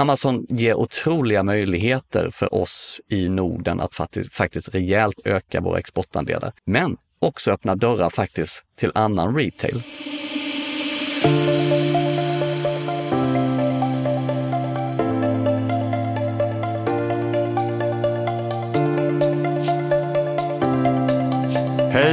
[0.00, 6.52] Amazon ger otroliga möjligheter för oss i Norden att faktiskt, faktiskt rejält öka våra exportandelar,
[6.64, 9.82] men också öppna dörrar faktiskt till annan retail.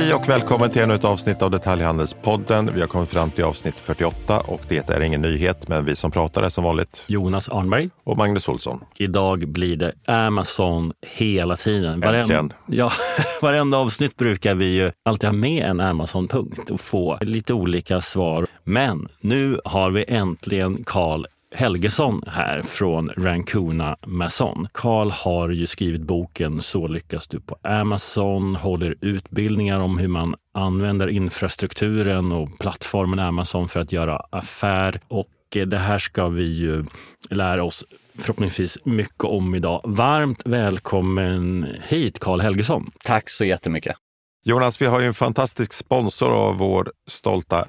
[0.08, 2.70] Hej och välkommen till ännu ett avsnitt av Detaljhandelspodden.
[2.74, 6.12] Vi har kommit fram till avsnitt 48 och det är ingen nyhet, men vi som
[6.12, 7.90] pratar är som vanligt Jonas Arnberg.
[8.04, 8.80] och Magnus Olsson.
[8.98, 12.04] Idag blir det Amazon hela tiden.
[12.04, 12.54] Äntligen.
[12.66, 12.92] ja,
[13.42, 18.46] varenda avsnitt brukar vi ju alltid ha med en Amazon-punkt och få lite olika svar.
[18.64, 21.26] Men nu har vi äntligen Karl
[21.56, 24.68] Helgesson här från Rancuna Mason.
[24.74, 30.36] Karl har ju skrivit boken Så lyckas du på Amazon, håller utbildningar om hur man
[30.54, 35.02] använder infrastrukturen och plattformen Amazon för att göra affär.
[35.08, 36.86] Och det här ska vi ju
[37.30, 37.86] lära oss
[38.20, 39.82] förhoppningsvis mycket om idag.
[39.84, 42.92] Varmt välkommen hit Karl Helgesson.
[43.06, 43.96] Tack så jättemycket.
[44.44, 47.66] Jonas, vi har ju en fantastisk sponsor av vår stolta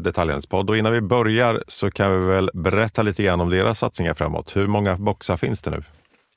[0.00, 4.14] Detaljhandelspodd och innan vi börjar så kan vi väl berätta lite grann om deras satsningar
[4.14, 4.56] framåt.
[4.56, 5.82] Hur många boxar finns det nu?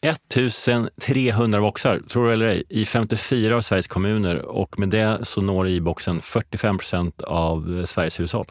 [0.02, 5.42] 1300 boxar, tror du eller ej, i 54 av Sveriges kommuner och med det så
[5.42, 8.45] når i-boxen 45 procent av Sveriges hushåll.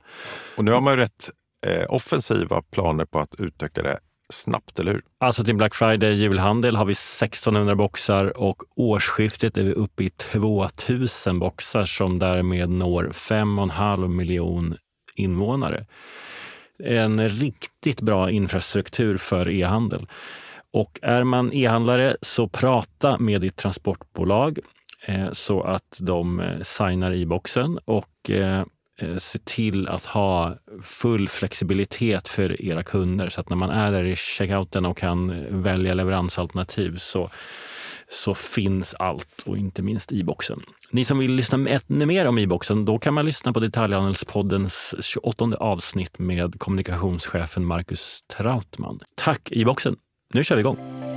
[0.57, 1.31] Och nu har man ju rätt
[1.67, 3.99] eh, offensiva planer på att utöka det
[4.33, 5.03] snabbt, eller hur?
[5.19, 10.11] Alltså till Black Friday julhandel har vi 1600 boxar och årsskiftet är vi uppe i
[10.11, 14.77] 2000 boxar som därmed når 5,5 miljon
[15.15, 15.87] invånare.
[16.85, 20.07] En riktigt bra infrastruktur för e-handel.
[20.73, 24.59] Och är man e-handlare så prata med ditt transportbolag
[25.07, 28.65] eh, så att de eh, signar i boxen och eh,
[28.99, 33.93] Eh, se till att ha full flexibilitet för era kunder så att när man är
[33.93, 37.31] där i checkouten och kan välja leveransalternativ så,
[38.09, 40.61] så finns allt och inte minst i-boxen.
[40.91, 45.57] Ni som vill lyssna ännu mer om e-boxen, då kan man lyssna på Detaljhandelspoddens 28
[45.57, 49.01] avsnitt med kommunikationschefen Marcus Trautman.
[49.15, 49.97] Tack e-boxen!
[50.33, 51.16] Nu kör vi igång!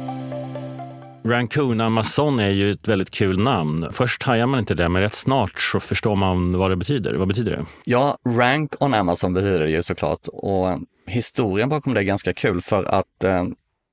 [1.25, 3.87] Rancuna Amazon är ju ett väldigt kul namn.
[3.91, 7.13] Först hajar man inte det, men rätt snart så förstår man vad det betyder.
[7.13, 7.65] Vad betyder det?
[7.83, 12.61] Ja, rank on Amazon betyder det ju såklart och historien bakom det är ganska kul
[12.61, 13.43] för att eh,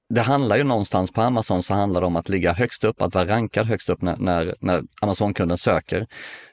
[0.08, 3.14] det handlar ju någonstans på Amazon så handlar det om att ligga högst upp, att
[3.14, 6.06] vara rankad högst upp när, när, när Amazon-kunden söker.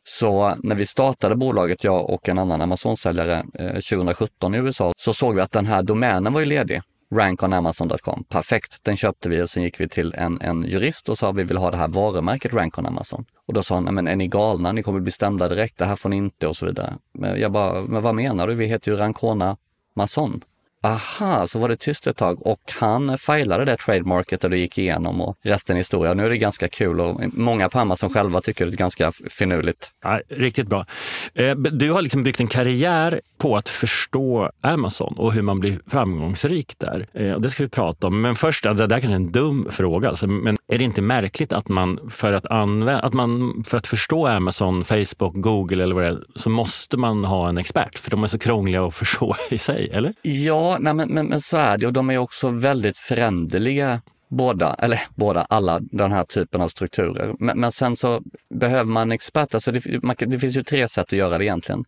[0.04, 5.14] Så när vi startade bolaget, jag och en annan Amazon-säljare eh, 2017 i USA, så
[5.14, 6.82] såg vi att den här domänen var ju ledig
[7.18, 8.24] rankonamazon.com.
[8.30, 11.44] Perfekt, den köpte vi och sen gick vi till en, en jurist och sa vi
[11.44, 13.26] vill ha det här varumärket Rank on Amazon.
[13.48, 14.72] Och då sa han, men är ni galna?
[14.72, 16.94] Ni kommer bli stämda direkt, det här får ni inte och så vidare.
[17.14, 18.56] Men jag bara, men vad menar du?
[18.56, 19.58] Vi heter ju Rancona
[19.96, 20.42] Mason.
[20.86, 24.78] Aha, så var det tyst ett tag och han filade det trademarket och det gick
[24.78, 26.14] igenom och resten är historia.
[26.14, 29.92] Nu är det ganska kul och många på Amazon själva tycker det är ganska finurligt.
[30.04, 30.86] Ja, riktigt bra.
[31.34, 35.80] Eh, Du har liksom byggt en karriär på att förstå Amazon och hur man blir
[35.88, 37.08] framgångsrik där.
[37.14, 38.22] Eh, Och det ska vi prata om.
[38.22, 41.54] Men först, det där kanske är en dum fråga, alltså, men är det inte märkligt
[41.54, 46.04] att man för att, använda, att man för att förstå Amazon, Facebook, Google eller vad
[46.04, 48.00] det är, så måste man ha en expert?
[48.00, 50.14] För de är så krångliga att förstå i sig, eller?
[50.22, 54.76] Ja, nej, men, men, men så är det och de är också väldigt föränderliga båda,
[54.80, 57.36] eller båda, alla den här typen av strukturer.
[57.40, 59.58] Men, men sen så behöver man experter.
[59.58, 61.86] expert, alltså det, man, det finns ju tre sätt att göra det egentligen.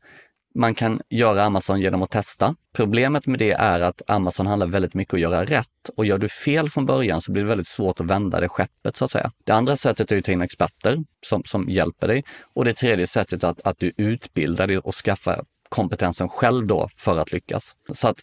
[0.58, 2.56] Man kan göra Amazon genom att testa.
[2.76, 6.18] Problemet med det är att Amazon handlar väldigt mycket om att göra rätt och gör
[6.18, 9.12] du fel från början så blir det väldigt svårt att vända det skeppet så att
[9.12, 9.32] säga.
[9.44, 13.08] Det andra sättet är att ta in experter som, som hjälper dig och det tredje
[13.08, 17.76] sättet är att, att du utbildar dig och skaffar kompetensen själv då för att lyckas.
[17.94, 18.18] Så att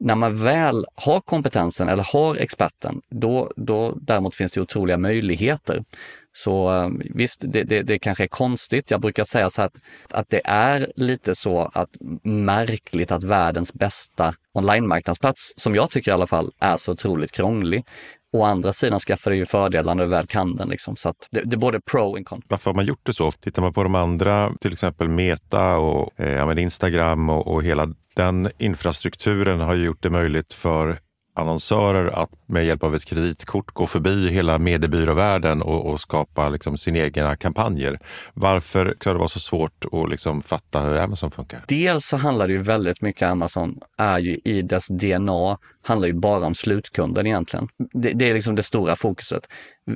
[0.00, 5.84] när man väl har kompetensen eller har experten, då, då däremot finns det otroliga möjligheter.
[6.32, 8.90] Så eh, visst, det, det, det kanske är konstigt.
[8.90, 9.76] Jag brukar säga så här att,
[10.10, 11.90] att det är lite så att
[12.22, 17.84] märkligt att världens bästa online-marknadsplats, som jag tycker i alla fall, är så otroligt krånglig.
[18.32, 20.68] Å andra sidan skaffar det ju fördelar när du väl kan den.
[20.68, 20.96] Liksom.
[20.96, 22.42] Så att det, det är både pro och con.
[22.48, 23.30] Varför har man gjort det så?
[23.32, 28.50] Tittar man på de andra, till exempel Meta och eh, Instagram och, och hela den
[28.58, 30.98] infrastrukturen har ju gjort det möjligt för
[31.34, 36.78] annonsörer att med hjälp av ett kreditkort gå förbi hela mediebyråvärlden och, och skapa liksom
[36.78, 37.98] sina egna kampanjer.
[38.34, 41.64] Varför kan det vara så svårt att liksom fatta hur Amazon funkar?
[41.68, 46.14] Dels så handlar det ju väldigt mycket, Amazon är ju i dess DNA, handlar ju
[46.14, 47.68] bara om slutkunden egentligen.
[47.92, 49.48] Det, det är liksom det stora fokuset.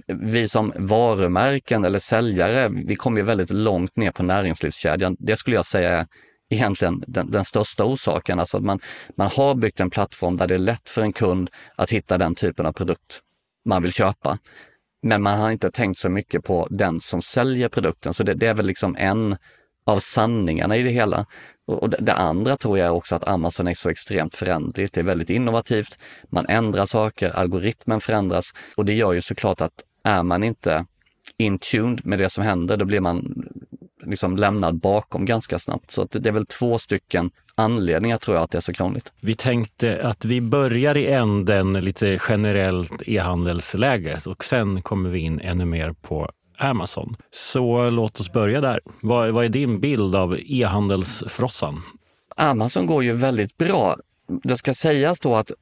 [0.06, 5.16] Vi som varumärken eller säljare, vi kommer ju väldigt långt ner på näringslivskedjan.
[5.18, 6.06] Det skulle jag säga är
[6.52, 8.38] egentligen den, den största orsaken.
[8.38, 8.80] Alltså att man,
[9.16, 12.34] man har byggt en plattform där det är lätt för en kund att hitta den
[12.34, 13.20] typen av produkt
[13.64, 14.38] man vill köpa.
[15.02, 18.14] Men man har inte tänkt så mycket på den som säljer produkten.
[18.14, 19.36] Så det, det är väl liksom en
[19.84, 21.26] av sanningarna i det hela.
[21.66, 24.92] Och det, det, andra tror jag också att Amazon är så extremt förändligt.
[24.92, 25.98] Det är väldigt innovativt.
[26.30, 30.86] Man ändrar saker, algoritmen förändras och det gör ju såklart att är man inte
[31.36, 33.44] in tuned med det som händer, då blir man
[34.06, 35.90] liksom lämnad bakom ganska snabbt.
[35.90, 39.12] Så det är väl två stycken anledningar tror jag att det är så krångligt.
[39.20, 45.40] Vi tänkte att vi börjar i änden lite generellt e-handelsläget och sen kommer vi in
[45.40, 47.16] ännu mer på Amazon.
[47.30, 48.80] Så låt oss börja där.
[49.00, 51.82] Vad, vad är din bild av e-handelsfrossan?
[52.36, 53.96] Amazon går ju väldigt bra.
[54.42, 55.52] Det ska sägas då att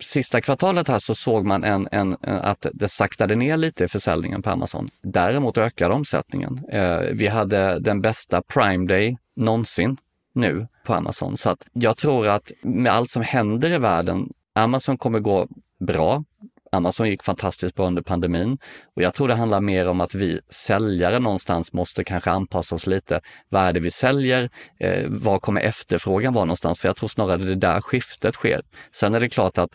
[0.00, 3.88] sista kvartalet här så såg man en, en, eh, att det saktade ner lite i
[3.88, 4.90] försäljningen på Amazon.
[5.02, 6.60] Däremot ökade omsättningen.
[6.72, 9.96] Eh, vi hade den bästa Prime Day någonsin
[10.34, 11.36] nu på Amazon.
[11.36, 15.48] Så att jag tror att med allt som händer i världen, Amazon kommer gå
[15.80, 16.24] bra.
[16.72, 18.58] Amazon gick fantastiskt bra under pandemin
[18.96, 22.86] och jag tror det handlar mer om att vi säljare någonstans måste kanske anpassa oss
[22.86, 23.20] lite.
[23.48, 24.50] Vad är det vi säljer?
[24.80, 26.80] Eh, var kommer efterfrågan vara någonstans?
[26.80, 28.62] För jag tror snarare det är där skiftet sker.
[28.94, 29.70] Sen är det klart att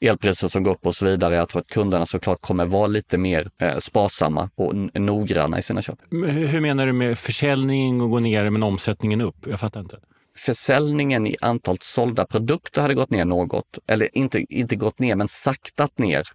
[0.00, 1.34] elpriser som går upp och så vidare.
[1.34, 5.82] Jag tror att kunderna såklart kommer vara lite mer eh, sparsamma och noggranna i sina
[5.82, 5.98] köp.
[6.30, 9.46] Hur menar du med försäljningen och gå ner men omsättningen upp?
[9.46, 9.98] Jag fattar inte
[10.36, 15.28] försäljningen i antalet sålda produkter hade gått ner något, eller inte, inte gått ner, men
[15.28, 16.28] saktat ner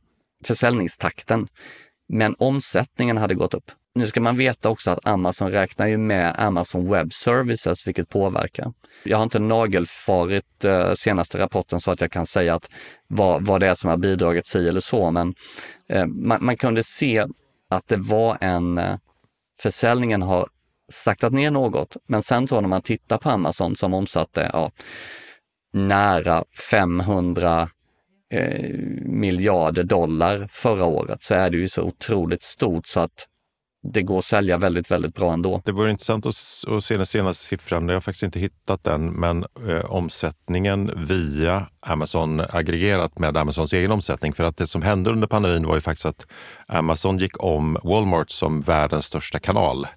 [0.46, 1.48] försäljningstakten.
[2.10, 3.72] Men omsättningen hade gått upp.
[3.96, 8.74] Nu ska man veta också att Amazon räknar ju med Amazon Web Services, vilket påverkar.
[9.04, 12.70] Jag har inte nagelfarit eh, senaste rapporten så att jag kan säga att
[13.08, 15.34] vad, vad det är som har bidragit si eller så, men
[15.90, 17.26] eh, man, man, kunde se
[17.70, 18.96] att det var en eh,
[19.62, 20.48] Försäljningen har
[20.92, 21.98] saktat ner något.
[22.08, 24.72] Men sen så när man tittar på Amazon som omsatte ja,
[25.74, 27.70] nära 500
[28.34, 28.70] eh,
[29.06, 33.28] miljarder dollar förra året så är det ju så otroligt stort så att
[33.84, 35.62] det går att sälja väldigt, väldigt bra ändå.
[35.66, 36.36] Det vore intressant att,
[36.68, 37.88] att se den senaste siffran.
[37.88, 43.92] Jag har faktiskt inte hittat den, men eh, omsättningen via Amazon aggregerat med Amazons egen
[43.92, 44.34] omsättning.
[44.34, 46.28] För att det som hände under pandemin var ju faktiskt att
[46.68, 49.88] Amazon gick om Walmart som världens största kanal.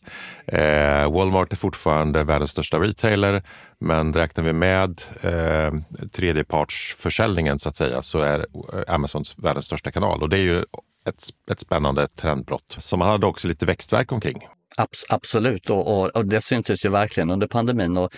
[0.46, 3.42] Eh, Walmart är fortfarande världens största retailer,
[3.78, 5.72] men räknar vi med eh,
[6.12, 8.46] tredjepartsförsäljningen så att säga så är
[8.88, 10.22] Amazon världens största kanal.
[10.22, 10.64] Och det är ju
[11.08, 14.46] ett, ett spännande trendbrott som man hade också lite växtverk omkring.
[14.76, 17.96] Abs absolut, och, och, och, det syntes ju verkligen under pandemin.
[17.96, 18.14] Och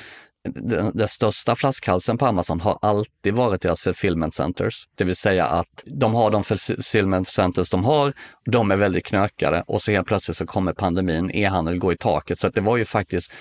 [0.54, 4.88] den, den, största flaskhalsen på Amazon har alltid varit deras fulfillment centers.
[4.94, 8.12] Det vill säga att de har de fulfillment centers de har,
[8.44, 12.38] de är väldigt knökade och så helt plötsligt så kommer pandemin, e-handel går i taket.
[12.38, 13.32] Så det var ju faktiskt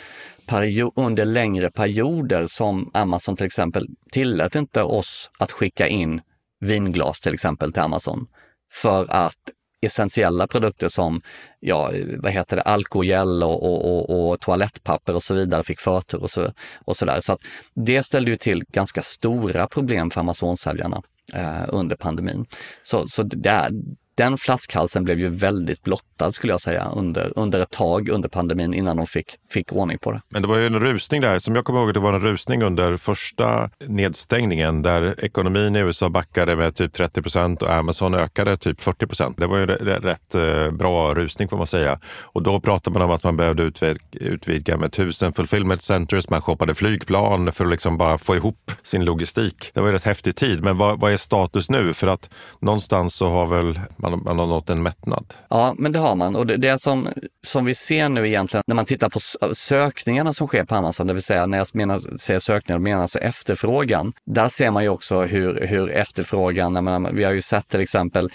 [0.95, 6.21] under längre perioder som Amazon till exempel tillät inte oss att skicka in
[6.59, 8.27] vinglas till exempel till Amazon
[8.71, 9.51] för att
[9.81, 11.21] essentiella produkter som
[11.59, 16.23] ja, vad heter det, alkogel och, och, och, och toalettpapper och så vidare fick förtur
[16.23, 16.51] och så,
[16.85, 17.21] och så där.
[17.21, 17.39] Så att
[17.73, 21.01] det ställde ju till ganska stora problem för Amazon-säljarna
[21.33, 22.45] eh, under pandemin.
[22.83, 23.71] Så, så det, är,
[24.17, 28.73] den flaskhalsen blev ju väldigt blottad skulle jag säga under, under ett tag under pandemin
[28.73, 30.21] innan de fick, fick ordning på det.
[30.29, 32.63] Men det var ju en rusning där, som jag kommer ihåg det var en rusning
[32.63, 38.57] under första nedstängningen där ekonomin i USA backade med typ 30 procent och Amazon ökade
[38.57, 39.37] typ 40 procent.
[39.37, 41.99] Det var ju rätt eh, bra rusning får man säga.
[42.21, 43.71] Och då pratade man om att man behövde
[44.11, 49.05] utvidga med tusen fulfillment centers, man shoppade flygplan för att liksom bara få ihop sin
[49.05, 49.71] logistik.
[49.73, 51.93] Det var ju rätt häftig tid, men vad, vad är status nu?
[51.93, 55.33] För att någonstans så har väl man, man har nått en mättnad.
[55.49, 56.35] Ja, men det har man.
[56.35, 57.09] Och det, det som,
[57.47, 59.19] som vi ser nu egentligen när man tittar på
[59.53, 63.19] sökningarna som sker på Amazon, det vill säga när jag menar, säger sökningar menar alltså
[63.19, 64.13] efterfrågan.
[64.25, 68.29] Där ser man ju också hur, hur efterfrågan, menar, vi har ju sett till exempel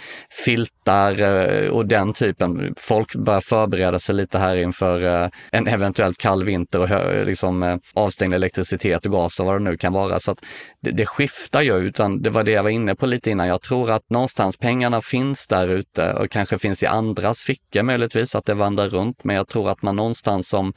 [0.44, 2.74] filtar eh, och den typen.
[2.76, 7.76] Folk börjar förbereda sig lite här inför eh, en eventuellt kall vinter och liksom eh,
[7.94, 10.20] avstängd elektricitet och gas och vad det nu kan vara.
[10.20, 10.38] Så att
[10.80, 13.46] det, det skiftar ju, utan det var det jag var inne på lite innan.
[13.46, 17.82] Jag tror att någonstans pengarna finns där där ute och kanske finns i andras fickor
[17.82, 19.24] möjligtvis, att det vandrar runt.
[19.24, 20.72] Men jag tror att man någonstans som,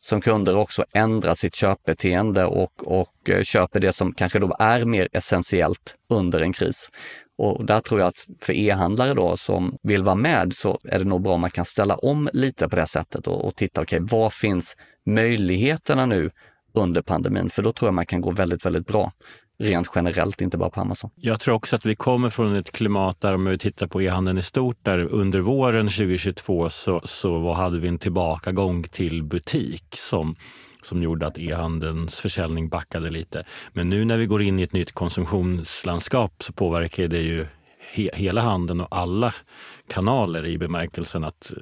[0.00, 4.84] som kunder också ändrar sitt köpbeteende och, och eh, köper det som kanske då är
[4.84, 6.90] mer essentiellt under en kris.
[7.38, 11.04] Och där tror jag att för e-handlare då som vill vara med så är det
[11.04, 13.96] nog bra om man kan ställa om lite på det sättet och, och titta, okej,
[13.96, 14.76] okay, vad finns
[15.06, 16.30] möjligheterna nu
[16.74, 17.50] under pandemin?
[17.50, 19.12] För då tror jag man kan gå väldigt, väldigt bra
[19.58, 21.10] rent generellt, inte bara på Amazon.
[21.16, 24.38] Jag tror också att vi kommer från ett klimat där, om vi tittar på e-handeln
[24.38, 30.36] i stort, där under våren 2022 så, så hade vi en tillbakagång till butik som
[30.82, 33.44] som gjorde att e-handelns försäljning backade lite.
[33.72, 37.46] Men nu när vi går in i ett nytt konsumtionslandskap så påverkar det ju
[37.94, 39.34] he hela handeln och alla
[39.88, 41.52] kanaler i bemärkelsen att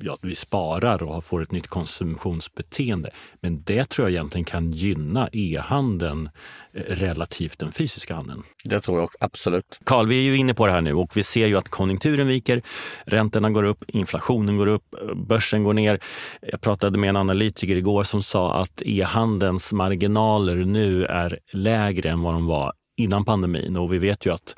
[0.00, 3.10] ja, vi sparar och får ett nytt konsumtionsbeteende.
[3.40, 6.30] Men det tror jag egentligen kan gynna e-handeln
[6.72, 8.42] eh, relativt den fysiska handeln.
[8.64, 9.80] Det tror jag absolut.
[9.84, 12.26] Karl, vi är ju inne på det här nu och vi ser ju att konjunkturen
[12.26, 12.62] viker,
[13.06, 16.00] räntorna går upp, inflationen går upp, börsen går ner.
[16.42, 22.22] Jag pratade med en analytiker igår som sa att e-handelns marginaler nu är lägre än
[22.22, 24.56] vad de var innan pandemin och vi vet ju att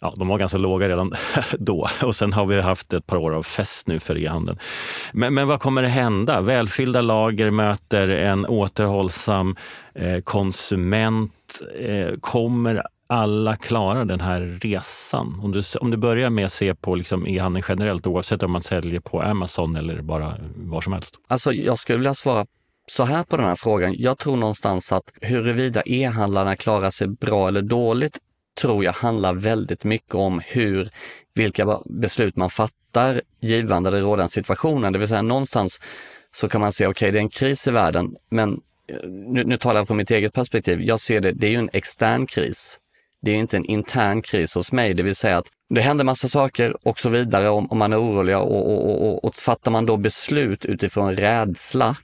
[0.00, 1.12] ja, de var ganska låga redan
[1.58, 4.58] då och sen har vi haft ett par år av fest nu för e-handeln.
[5.12, 6.40] Men, men vad kommer det hända?
[6.40, 9.56] Välfyllda lager möter en återhållsam
[9.94, 11.62] eh, konsument.
[11.80, 15.40] Eh, kommer alla klara den här resan?
[15.42, 18.62] Om du, om du börjar med att se på liksom e-handeln generellt, oavsett om man
[18.62, 21.14] säljer på Amazon eller bara var som helst.
[21.28, 22.46] Alltså, jag skulle vilja svara
[22.90, 23.94] så här på den här frågan.
[23.96, 28.18] Jag tror någonstans att huruvida e-handlarna klarar sig bra eller dåligt
[28.60, 30.90] tror jag handlar väldigt mycket om hur,
[31.34, 34.92] vilka beslut man fattar givande den rådande situationen.
[34.92, 35.80] Det vill säga någonstans
[36.30, 39.44] så kan man se, okej okay, det är en kris i världen, men eh, nu,
[39.44, 40.82] nu talar jag från mitt eget perspektiv.
[40.82, 42.78] Jag ser det, det är ju en extern kris.
[43.22, 46.28] Det är inte en intern kris hos mig, det vill säga att det händer massa
[46.28, 49.86] saker och så vidare om, om man är orolig och, och, och, och fattar man
[49.86, 51.96] då beslut utifrån rädsla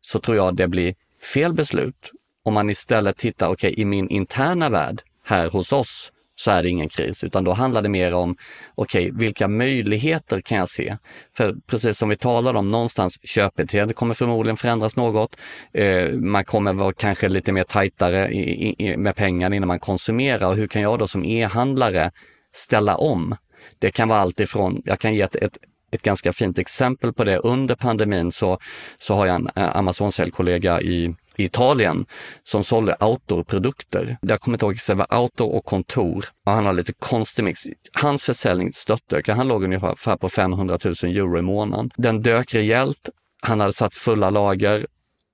[0.00, 0.94] så tror jag det blir
[1.34, 2.10] fel beslut.
[2.42, 6.62] Om man istället tittar, okej, okay, i min interna värld, här hos oss så är
[6.62, 8.36] det ingen kris, utan då handlar det mer om,
[8.74, 10.96] okej, okay, vilka möjligheter kan jag se?
[11.36, 15.36] För precis som vi talade om, någonstans köpbeteende kommer förmodligen förändras något.
[15.72, 20.48] Eh, man kommer vara kanske lite mer tajtare i, i, med pengarna innan man konsumerar.
[20.48, 22.10] Och hur kan jag då som e-handlare
[22.54, 23.36] ställa om?
[23.78, 25.58] Det kan vara allt ifrån, jag kan ge ett, ett
[25.94, 27.38] ett ganska fint exempel på det.
[27.38, 28.58] Under pandemin så,
[28.98, 32.06] så har jag en eh, Amazon-säljkollega i i Italien
[32.44, 34.16] som sålde outdoor-produkter.
[34.20, 36.26] Jag kommer inte ihåg, det var outdoor och kontor.
[36.46, 37.60] Och han har lite konstig mix.
[37.92, 39.28] Hans försäljning störtdök.
[39.28, 41.90] Han låg ungefär på 500 000 euro i månaden.
[41.96, 43.10] Den dök rejält.
[43.42, 44.86] Han hade satt fulla lager.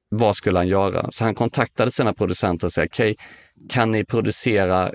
[0.09, 1.09] Vad skulle han göra?
[1.12, 3.26] Så han kontaktade sina producenter och sa, okej, okay,
[3.69, 4.92] kan ni producera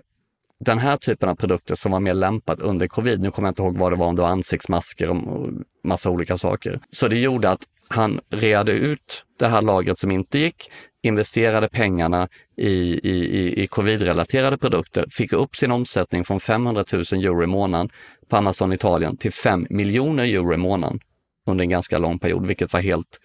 [0.60, 3.22] den här typen av produkter som var mer lämpat under covid.
[3.22, 5.50] Nu kommer jag inte ihåg vad det var, om det var ansiktsmasker och
[5.84, 6.80] massa olika saker.
[6.90, 7.62] Så det gjorde att
[7.96, 10.72] han reade ut det här lagret som inte gick,
[11.04, 17.44] investerade pengarna i, i, i covid-relaterade produkter, fick upp sin omsättning från 500 000 euro
[17.44, 17.90] i månaden
[18.30, 21.00] på Amazon Italien till 5 miljoner euro i månaden
[21.48, 23.20] under en ganska lång period, vilket var helt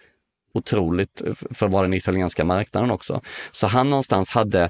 [0.53, 3.21] otroligt för att vara den italienska marknaden också.
[3.51, 4.69] Så han någonstans hade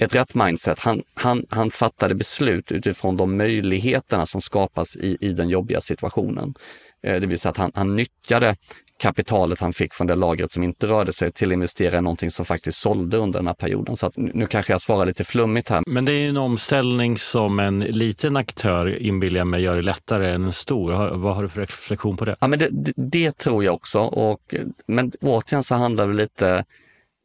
[0.00, 0.78] ett rätt mindset.
[0.78, 6.54] Han, han, han fattade beslut utifrån de möjligheterna som skapas i, i den jobbiga situationen.
[7.02, 8.56] Eh, det vill säga att han, han nyttjade
[9.00, 12.30] kapitalet han fick från det lagret som inte rörde sig till att investera i någonting
[12.30, 13.96] som faktiskt sålde under den här perioden.
[13.96, 15.82] Så att nu kanske jag svarar lite flummigt här.
[15.86, 20.44] Men det är en omställning som en liten aktör inbillar mig gör det lättare än
[20.44, 21.16] en stor.
[21.16, 22.36] Vad har du för reflektion på det?
[22.40, 24.00] Ja, men det, det, det tror jag också.
[24.00, 24.54] Och,
[24.86, 26.64] men återigen så handlar det lite,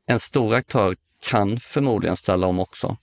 [0.07, 0.95] en stor aktör
[1.29, 2.97] kan förmodligen ställa om också.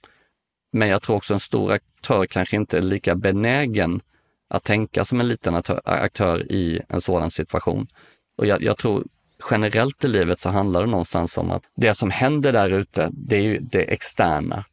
[0.73, 4.01] Men jag tror också en stor aktör kanske inte är lika benägen
[4.51, 7.87] att tänka som en liten aktör i en sådan situation.
[8.39, 9.05] Och jag, jag, tror
[9.51, 13.37] generellt i livet så handlar det någonstans om att det som händer där ute, det
[13.37, 14.65] är ju det externa.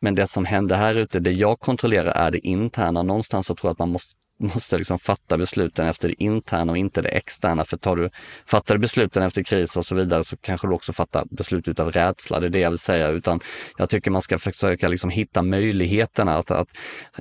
[0.00, 3.02] Men det som händer här ute, det jag kontrollerar är det interna.
[3.02, 6.78] Någonstans så tror jag att man måste, måste liksom fatta besluten efter det interna och
[6.78, 7.64] inte det externa.
[7.64, 8.10] För tar du,
[8.46, 11.92] fattar du besluten efter kris och så vidare så kanske du också fattar beslut utav
[11.92, 12.40] rädsla.
[12.40, 13.08] Det är det jag vill säga.
[13.08, 13.40] Utan
[13.78, 16.68] jag tycker man ska försöka liksom hitta möjligheterna, att, att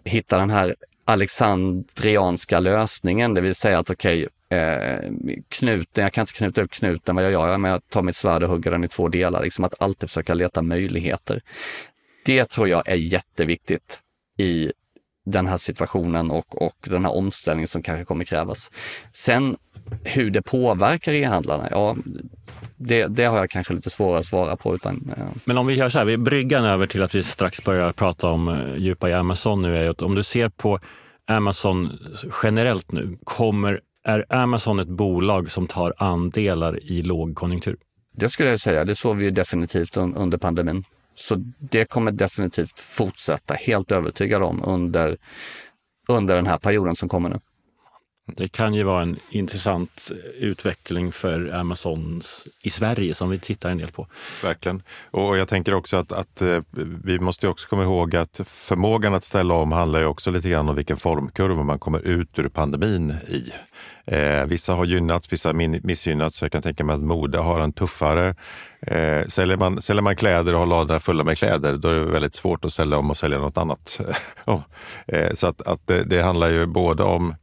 [0.04, 5.12] hitta den här alexandrianska lösningen, det vill säga att okej, okay, eh,
[5.50, 7.58] knuten, jag kan inte knuta upp knuten, vad jag gör?
[7.58, 9.44] Men jag tar mitt svärd och hugger den i två delar.
[9.44, 11.42] Liksom att alltid försöka leta möjligheter.
[12.26, 14.00] Det tror jag är jätteviktigt
[14.38, 14.72] i
[15.26, 18.72] den här situationen och, och den här omställningen som kanske kommer krävas.
[19.12, 19.58] Sen
[20.04, 21.96] hur det påverkar e-handlarna, ja,
[22.78, 24.76] det, det, har jag kanske lite svårare att svara på.
[24.76, 25.24] Utan, ja.
[25.46, 28.28] Men om vi gör så här, vi bryggan över till att vi strax börjar prata
[28.30, 30.80] om eh, djupa i Amazon nu är att om du ser på
[31.28, 31.92] Amazon
[32.44, 37.78] generellt nu, kommer, är Amazon ett bolag som tar andelar i lågkonjunktur?
[38.18, 40.84] Det skulle jag säga, det såg vi definitivt under pandemin.
[41.16, 45.18] Så det kommer definitivt fortsätta, helt övertygad om, under,
[46.08, 47.40] under den här perioden som kommer nu.
[48.28, 52.22] Det kan ju vara en intressant eh, utveckling för Amazon
[52.64, 54.08] i Sverige som vi tittar en del på.
[54.44, 54.82] Verkligen.
[55.12, 56.60] Och jag tänker också att, att eh,
[57.04, 60.70] vi måste också komma ihåg att förmågan att ställa om handlar ju också lite grann
[60.70, 63.52] om vilken formkurva man kommer ut ur pandemin i.
[64.08, 66.42] Eh, vissa har gynnats, vissa har missgynnats.
[66.42, 68.36] Jag kan tänka mig att mode har en tuffare...
[68.82, 72.06] Eh, säljer, man, säljer man kläder och har ladorna fulla med kläder, då är det
[72.06, 74.00] väldigt svårt att ställa om och sälja något annat.
[74.46, 74.62] oh.
[75.08, 77.36] eh, så att, att det, det handlar ju både om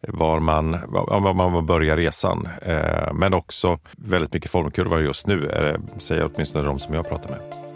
[0.00, 2.48] var man, var man börjar resan.
[2.62, 5.50] Eh, men också väldigt mycket formkurvor just nu,
[5.98, 7.66] säger åtminstone de som jag pratar med.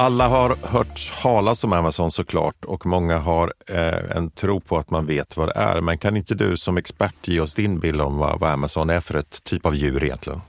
[0.00, 4.90] Alla har hört talas om Amazon såklart och många har eh, en tro på att
[4.90, 5.80] man vet vad det är.
[5.80, 9.00] Men kan inte du som expert ge oss din bild om vad, vad Amazon är
[9.00, 10.40] för ett typ av djur egentligen?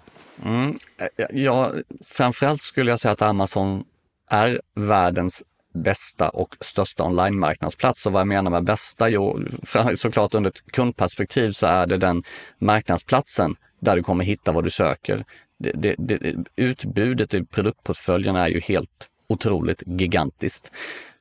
[0.46, 1.72] Mm, eh, ja,
[2.06, 3.84] framförallt skulle jag säga att Amazon
[4.30, 5.44] är världens
[5.82, 8.06] bästa och största online-marknadsplats.
[8.06, 9.10] Och vad jag menar med bästa?
[9.10, 9.40] Jo,
[9.96, 12.24] såklart under ett kundperspektiv så är det den
[12.60, 15.26] marknadsplatsen där du kommer hitta vad du söker.
[15.60, 20.72] Det, det, det, utbudet i produktportföljen är ju helt otroligt gigantiskt.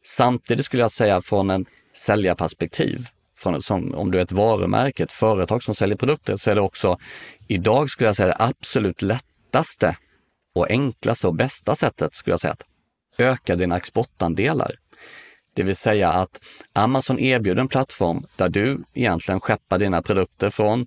[0.04, 5.12] Samtidigt skulle jag säga från en säljarperspektiv, från, som, om du är ett varumärke, ett
[5.12, 6.98] företag som säljer produkter, så är det också
[7.46, 9.96] idag skulle jag säga det absolut lättaste
[10.54, 12.64] och enklaste och bästa sättet skulle jag säga att
[13.18, 14.70] öka dina exportandelar.
[15.54, 16.40] Det vill säga att
[16.72, 20.86] Amazon erbjuder en plattform där du egentligen skeppar dina produkter från,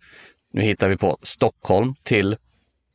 [0.53, 2.37] nu hittar vi på Stockholm till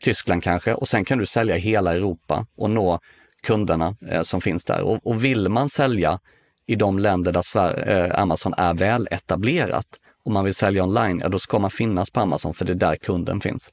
[0.02, 3.00] Tyskland kanske och sen kan du sälja hela Europa och nå
[3.42, 4.82] kunderna eh, som finns där.
[4.82, 6.18] Och, och, vill man sälja
[6.66, 9.86] i de länder där Sverige, eh, Amazon är väl etablerat
[10.26, 12.74] och man vill sälja online, ja då ska man finnas på Amazon för det är
[12.74, 13.72] där kunden finns.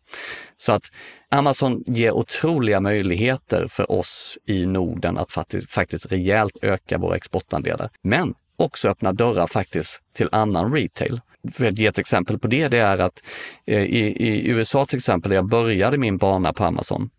[0.57, 0.83] Så att
[1.29, 7.89] Amazon ger otroliga möjligheter för oss i Norden att faktiskt, faktiskt rejält öka våra exportandelar.
[8.01, 11.21] Men också öppna dörrar faktiskt till annan retail.
[11.53, 13.23] För att ge ett exempel på det, det är att
[13.67, 17.09] eh, i, i USA till exempel, där jag började min bana på Amazon,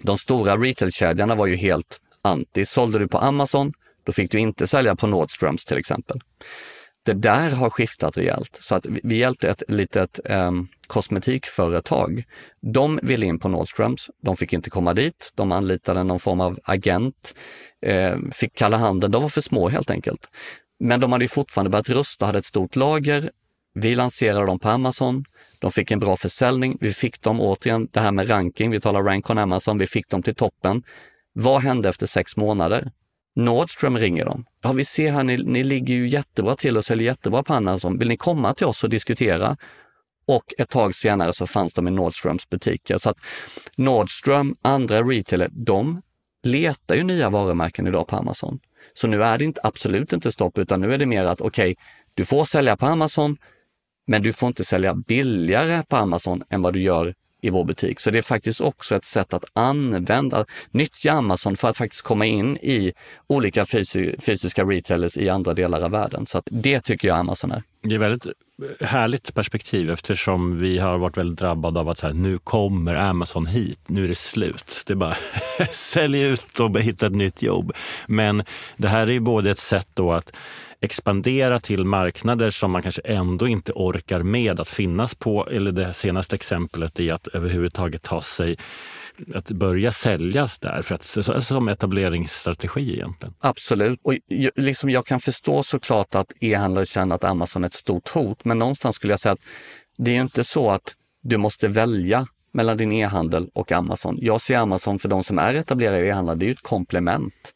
[0.00, 2.64] de stora retailkedjorna var ju helt anti.
[2.64, 3.72] Sålde du på Amazon,
[4.04, 6.20] då fick du inte sälja på Nordströms till exempel.
[7.04, 8.58] Det där har skiftat rejält.
[8.60, 10.52] Så att vi hjälpte ett litet eh,
[10.86, 12.24] kosmetikföretag.
[12.60, 14.10] De ville in på Nordströms.
[14.22, 15.32] De fick inte komma dit.
[15.34, 17.34] De anlitade någon form av agent,
[17.86, 19.10] eh, fick kalla handen.
[19.10, 20.28] De var för små helt enkelt.
[20.80, 23.30] Men de hade fortfarande börjat rusta, hade ett stort lager.
[23.74, 25.24] Vi lanserade dem på Amazon.
[25.58, 26.78] De fick en bra försäljning.
[26.80, 30.08] Vi fick dem återigen, det här med ranking, vi talar rank on Amazon, vi fick
[30.08, 30.82] dem till toppen.
[31.32, 32.90] Vad hände efter sex månader?
[33.36, 34.44] Nordström ringer dem.
[34.62, 37.70] Ja, vi ser här, ni, ni ligger ju jättebra till och säljer jättebra på alltså,
[37.70, 37.98] Amazon.
[37.98, 39.56] Vill ni komma till oss och diskutera?
[40.26, 42.98] Och ett tag senare så fanns de i Nordströms butiker.
[42.98, 43.16] Så att
[43.76, 46.02] Nordström, andra retailer, de
[46.42, 48.58] letar ju nya varumärken idag på Amazon.
[48.92, 51.72] Så nu är det inte, absolut inte stopp, utan nu är det mer att okej,
[51.72, 53.36] okay, du får sälja på Amazon,
[54.06, 58.00] men du får inte sälja billigare på Amazon än vad du gör i vår butik.
[58.00, 62.26] Så det är faktiskt också ett sätt att använda, nyttja Amazon för att faktiskt komma
[62.26, 62.92] in i
[63.26, 63.64] olika
[64.26, 66.26] fysiska retailers i andra delar av världen.
[66.26, 67.62] Så det tycker jag Amazon är.
[67.82, 72.06] Det är väldigt eh, härligt perspektiv eftersom vi har varit väldigt drabbade av att så
[72.06, 74.82] här, nu kommer Amazon hit, nu är det slut.
[74.86, 75.16] Det är bara
[75.72, 77.72] sälj ut och hitta ett nytt jobb.
[78.06, 78.44] Men
[78.76, 80.32] det här är ju både ett sätt då att
[80.82, 85.48] expandera till marknader som man kanske ändå inte orkar med att finnas på.
[85.48, 88.56] Eller det senaste exemplet i att överhuvudtaget ta sig
[89.34, 93.34] att börja sälja där, för att, som etableringsstrategi egentligen.
[93.40, 94.00] Absolut.
[94.02, 94.14] Och
[94.56, 98.58] liksom jag kan förstå såklart att e-handlare känner att Amazon är ett stort hot, men
[98.58, 99.42] någonstans skulle jag säga att
[99.98, 104.18] det är inte så att du måste välja mellan din e-handel och Amazon.
[104.20, 107.52] Jag ser Amazon för de som är etablerade i e-handel, det är ju ett komplement.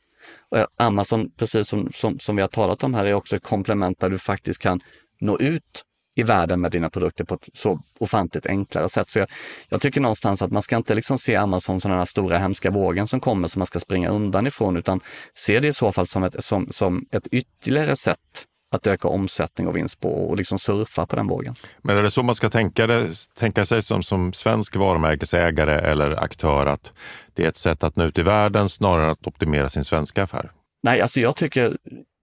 [0.76, 4.10] Amazon, precis som, som, som vi har talat om här, är också ett komplement där
[4.10, 4.80] du faktiskt kan
[5.20, 5.82] nå ut
[6.16, 9.08] i världen med dina produkter på ett så ofantligt enklare sätt.
[9.08, 9.28] Så jag,
[9.68, 12.70] jag tycker någonstans att man ska inte liksom se Amazon som den här stora hemska
[12.70, 15.00] vågen som kommer som man ska springa undan ifrån, utan
[15.34, 19.68] se det i så fall som ett, som, som ett ytterligare sätt att öka omsättning
[19.68, 21.54] och vinst på och liksom surfa på den vågen.
[21.82, 26.22] Men är det så man ska tänka, det, tänka sig som, som svensk varumärkesägare eller
[26.22, 26.92] aktör, att
[27.34, 30.22] det är ett sätt att nå ut i världen snarare än att optimera sin svenska
[30.22, 30.50] affär?
[30.82, 31.76] Nej, alltså jag tycker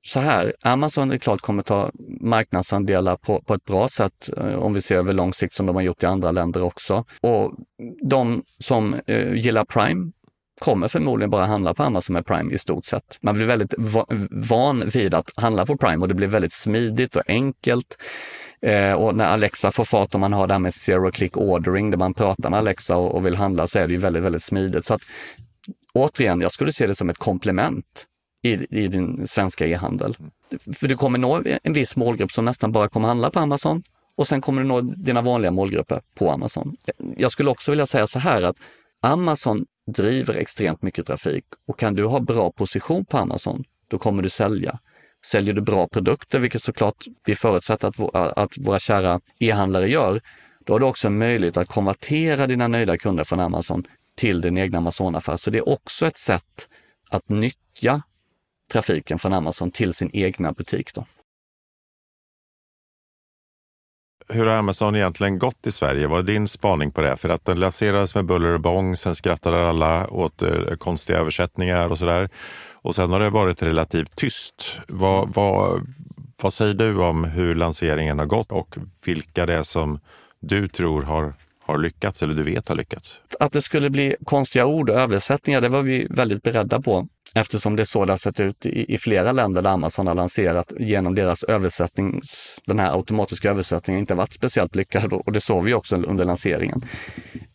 [0.07, 4.73] så här, Amazon är klart kommer ta marknadsandelar på, på ett bra sätt eh, om
[4.73, 7.05] vi ser över lång sikt som de har gjort i andra länder också.
[7.21, 7.53] Och
[8.09, 10.11] de som eh, gillar Prime
[10.63, 13.17] kommer förmodligen bara handla på Amazon med Prime i stort sett.
[13.21, 13.73] Man blir väldigt
[14.31, 17.97] van vid att handla på Prime och det blir väldigt smidigt och enkelt.
[18.61, 21.91] Eh, och när Alexa får fart och man har det här med zero click ordering
[21.91, 24.43] där man pratar med Alexa och, och vill handla så är det ju väldigt, väldigt
[24.43, 24.85] smidigt.
[24.85, 25.01] Så att,
[25.93, 28.05] återigen, jag skulle se det som ett komplement
[28.43, 30.17] i, i din svenska e-handel.
[30.73, 33.83] För du kommer nå en viss målgrupp som nästan bara kommer handla på Amazon
[34.17, 36.75] och sen kommer du nå dina vanliga målgrupper på Amazon.
[37.17, 38.55] Jag skulle också vilja säga så här att
[39.01, 44.23] Amazon driver extremt mycket trafik och kan du ha bra position på Amazon, då kommer
[44.23, 44.79] du sälja.
[45.25, 50.21] Säljer du bra produkter, vilket såklart vi förutsätter att, att våra kära e-handlare gör,
[50.65, 53.83] då har du också möjlighet att konvertera dina nöjda kunder från Amazon
[54.15, 55.37] till din egna Amazon-affär.
[55.37, 56.69] Så det är också ett sätt
[57.09, 58.01] att nyttja
[58.71, 60.93] trafiken från Amazon till sin egna butik.
[60.93, 61.05] Då.
[64.29, 66.07] Hur har Amazon egentligen gått i Sverige?
[66.07, 67.17] Vad är din spaning på det?
[67.17, 71.89] För att den lanserades med buller och bång, sen skrattade alla åt eh, konstiga översättningar
[71.89, 72.29] och sådär.
[72.71, 74.79] Och sen har det varit relativt tyst.
[74.87, 75.87] Vad, vad,
[76.41, 79.99] vad säger du om hur lanseringen har gått och vilka det är som
[80.39, 81.33] du tror har
[81.65, 83.21] har lyckats eller du vet har lyckats?
[83.39, 87.75] Att det skulle bli konstiga ord och översättningar, det var vi väldigt beredda på eftersom
[87.75, 90.73] det är så det har sett ut i, i flera länder där Amazon har lanserat
[90.79, 92.21] genom deras översättning.
[92.65, 96.81] Den här automatiska översättningen inte varit speciellt lyckad och det såg vi också under lanseringen.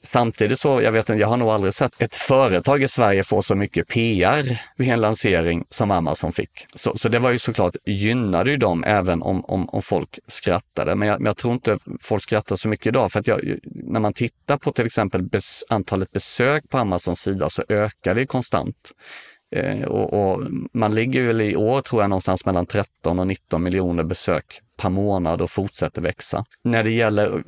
[0.02, 3.42] Samtidigt så, jag vet inte, jag har nog aldrig sett ett företag i Sverige få
[3.42, 6.66] så mycket PR vid en lansering som Amazon fick.
[6.74, 10.94] Så, så det var ju såklart, gynnade ju dem även om, om, om folk skrattade.
[10.94, 14.00] Men jag, men jag tror inte folk skrattar så mycket idag för att jag, när
[14.00, 18.92] man tittar på till exempel bes, antalet besök på Amazons sida så ökar det konstant.
[19.56, 23.62] Eh, och, och, man ligger väl i år, tror jag, någonstans mellan 13 och 19
[23.62, 26.44] miljoner besök per månad och fortsätter växa.
[26.64, 27.42] När det gäller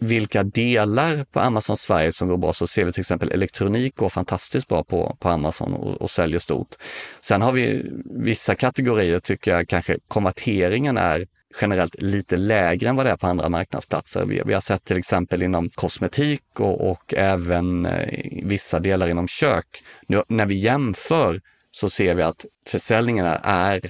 [0.00, 4.08] vilka delar på Amazon Sverige som går bra så ser vi till exempel elektronik går
[4.08, 6.74] fantastiskt bra på, på Amazon och, och säljer stort.
[7.20, 11.26] Sen har vi vissa kategorier, tycker jag kanske konverteringen är
[11.60, 14.24] generellt lite lägre än vad det är på andra marknadsplatser.
[14.24, 19.28] Vi, vi har sett till exempel inom kosmetik och, och även eh, vissa delar inom
[19.28, 19.66] kök.
[20.08, 23.80] Nu, när vi jämför så ser vi att försäljningarna är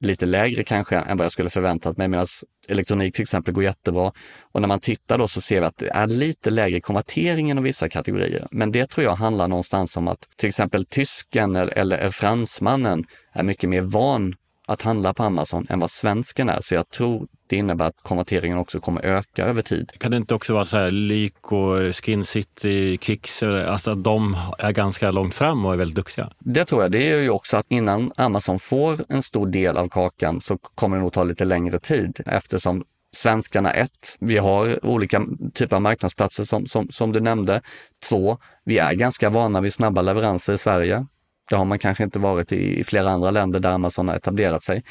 [0.00, 2.26] lite lägre kanske än vad jag skulle förväntat mig medan
[2.68, 4.12] elektronik till exempel går jättebra.
[4.52, 7.64] Och när man tittar då så ser vi att det är lite lägre konvertering inom
[7.64, 8.46] vissa kategorier.
[8.50, 13.42] Men det tror jag handlar någonstans om att till exempel tysken eller, eller fransmannen är
[13.42, 14.34] mycket mer van
[14.66, 16.60] att handla på Amazon än vad svensken är.
[16.60, 19.92] Så jag tror det innebär att konverteringen också kommer öka över tid.
[19.98, 24.72] Kan det inte också vara så här Lyko, Skin City, Kicks, alltså att de är
[24.72, 26.30] ganska långt fram och är väldigt duktiga?
[26.38, 26.92] Det tror jag.
[26.92, 30.96] Det är ju också att innan Amazon får en stor del av kakan så kommer
[30.96, 32.84] det nog ta lite längre tid eftersom
[33.16, 37.60] svenskarna ett, vi har olika typer av marknadsplatser som, som, som du nämnde.
[38.08, 41.06] Två, vi är ganska vana vid snabba leveranser i Sverige.
[41.50, 44.82] Det har man kanske inte varit i, flera andra länder där Amazon har etablerat sig.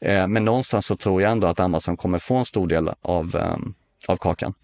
[0.00, 3.36] Eh, men någonstans så tror jag ändå att Amazon kommer få en stor del av,
[3.36, 3.56] eh,
[4.08, 4.54] av kakan.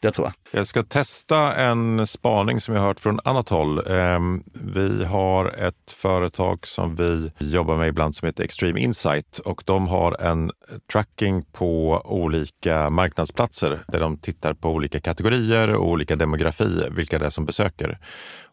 [0.00, 0.60] Det tror jag.
[0.60, 3.86] Jag ska testa en spaning som jag hört från annat håll.
[3.86, 9.62] Ehm, vi har ett företag som vi jobbar med ibland som heter Extreme Insight och
[9.66, 10.50] de har en
[10.92, 17.26] tracking på olika marknadsplatser där de tittar på olika kategorier och olika demografier, vilka det
[17.26, 17.98] är som besöker.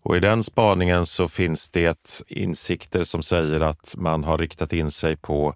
[0.04, 4.92] Och i den spaningen så finns det insikter som säger att man har riktat in
[4.92, 5.56] sig på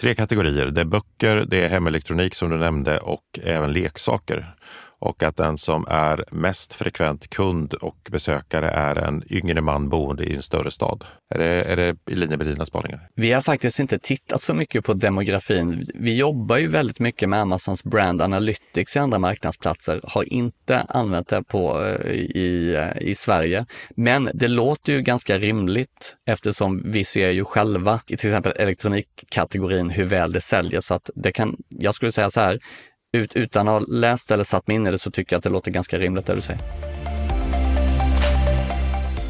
[0.00, 0.66] tre kategorier.
[0.66, 4.54] Det är böcker, det är hemelektronik som du nämnde och även leksaker
[4.98, 10.24] och att den som är mest frekvent kund och besökare är en yngre man boende
[10.24, 11.04] i en större stad.
[11.34, 13.08] Är det, är det i linje med dina spaningar?
[13.14, 15.86] Vi har faktiskt inte tittat så mycket på demografin.
[15.94, 21.28] Vi jobbar ju väldigt mycket med Amazons brand analytics i andra marknadsplatser, har inte använt
[21.28, 23.66] det på, eh, i, i Sverige.
[23.90, 29.90] Men det låter ju ganska rimligt eftersom vi ser ju själva i till exempel elektronikkategorin
[29.90, 30.80] hur väl det säljer.
[30.80, 32.58] Så att det kan, jag skulle säga så här,
[33.12, 35.44] ut, utan att ha läst eller satt mig in i det så tycker jag att
[35.44, 36.62] det låter ganska rimligt det du säger.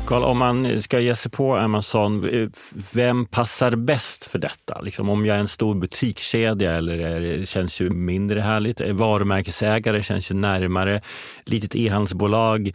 [0.06, 2.50] Carl, om man ska ge sig på Amazon,
[2.92, 4.80] vem passar bäst för detta?
[4.80, 8.80] Liksom om jag är en stor butikskedja eller är, det känns ju mindre härligt.
[8.80, 11.02] Varumärkesägare känns ju närmare.
[11.44, 12.72] Litet e-handelsbolag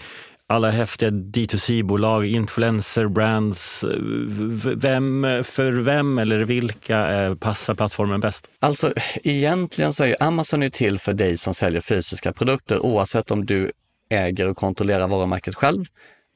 [0.49, 3.83] alla häftiga D2C-bolag, influencer, brands.
[3.83, 3.89] Eh,
[4.75, 8.49] vem, för vem eller vilka passar plattformen bäst?
[8.59, 13.45] Alltså egentligen så är ju Amazon till för dig som säljer fysiska produkter oavsett om
[13.45, 13.71] du
[14.09, 15.83] äger och kontrollerar varumärket själv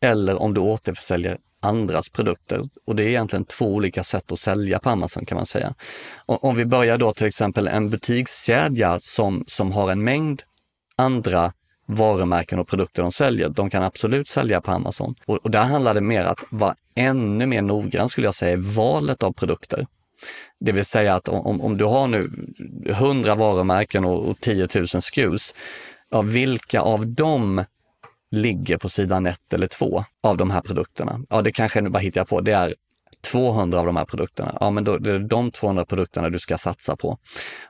[0.04, 2.62] eller om du återförsäljer andras produkter.
[2.86, 5.74] Och det är egentligen två olika sätt att sälja på Amazon kan man säga.
[6.26, 10.44] Om vi börjar då till exempel en butikskedja som, som har en mängd
[10.96, 11.52] andra
[11.88, 15.16] varumärken och produkter de säljer, de kan absolut sälja på Amazon.
[15.26, 18.76] Och, och där handlar det mer att vara ännu mer noggrann skulle jag säga i
[18.76, 19.86] valet av produkter.
[20.60, 22.32] Det vill säga att om, om du har nu
[22.86, 25.54] 100 varumärken och, och 10 000 SKUs,
[26.10, 27.64] ja, vilka av dem
[28.32, 31.20] ligger på sidan ett eller två av de här produkterna?
[31.30, 32.76] Ja, det kanske, nu bara hittar jag på, det är
[33.32, 36.58] 200 av de här produkterna, ja men då det är de 200 produkterna du ska
[36.58, 37.18] satsa på.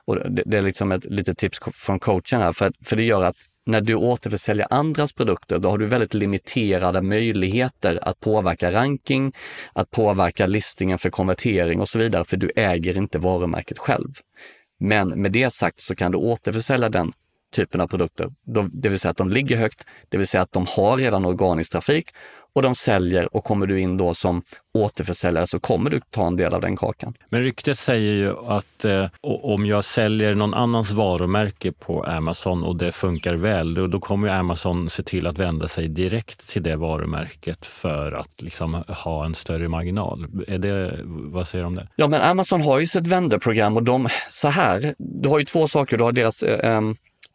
[0.04, 3.22] Och det, det är liksom ett litet tips från coachen här, för, för det gör
[3.22, 3.36] att
[3.68, 9.32] när du återförsäljer andras produkter, då har du väldigt limiterade möjligheter att påverka ranking,
[9.72, 14.08] att påverka listningen för konvertering och så vidare, för du äger inte varumärket själv.
[14.80, 17.12] Men med det sagt så kan du återförsälja den
[17.50, 18.32] typen av produkter,
[18.72, 21.72] det vill säga att de ligger högt, det vill säga att de har redan organisk
[21.72, 22.10] trafik
[22.58, 24.42] och de säljer och kommer du in då som
[24.74, 27.14] återförsäljare så kommer du ta en del av den kakan.
[27.28, 32.76] Men ryktet säger ju att eh, om jag säljer någon annans varumärke på Amazon och
[32.76, 36.76] det funkar väl, då, då kommer Amazon se till att vända sig direkt till det
[36.76, 40.26] varumärket för att liksom ha en större marginal.
[40.48, 41.88] Är det, vad säger du om det?
[41.96, 45.68] Ja, men Amazon har ju sitt vänderprogram och de, så här, du har ju två
[45.68, 45.98] saker.
[45.98, 46.80] Du har deras eh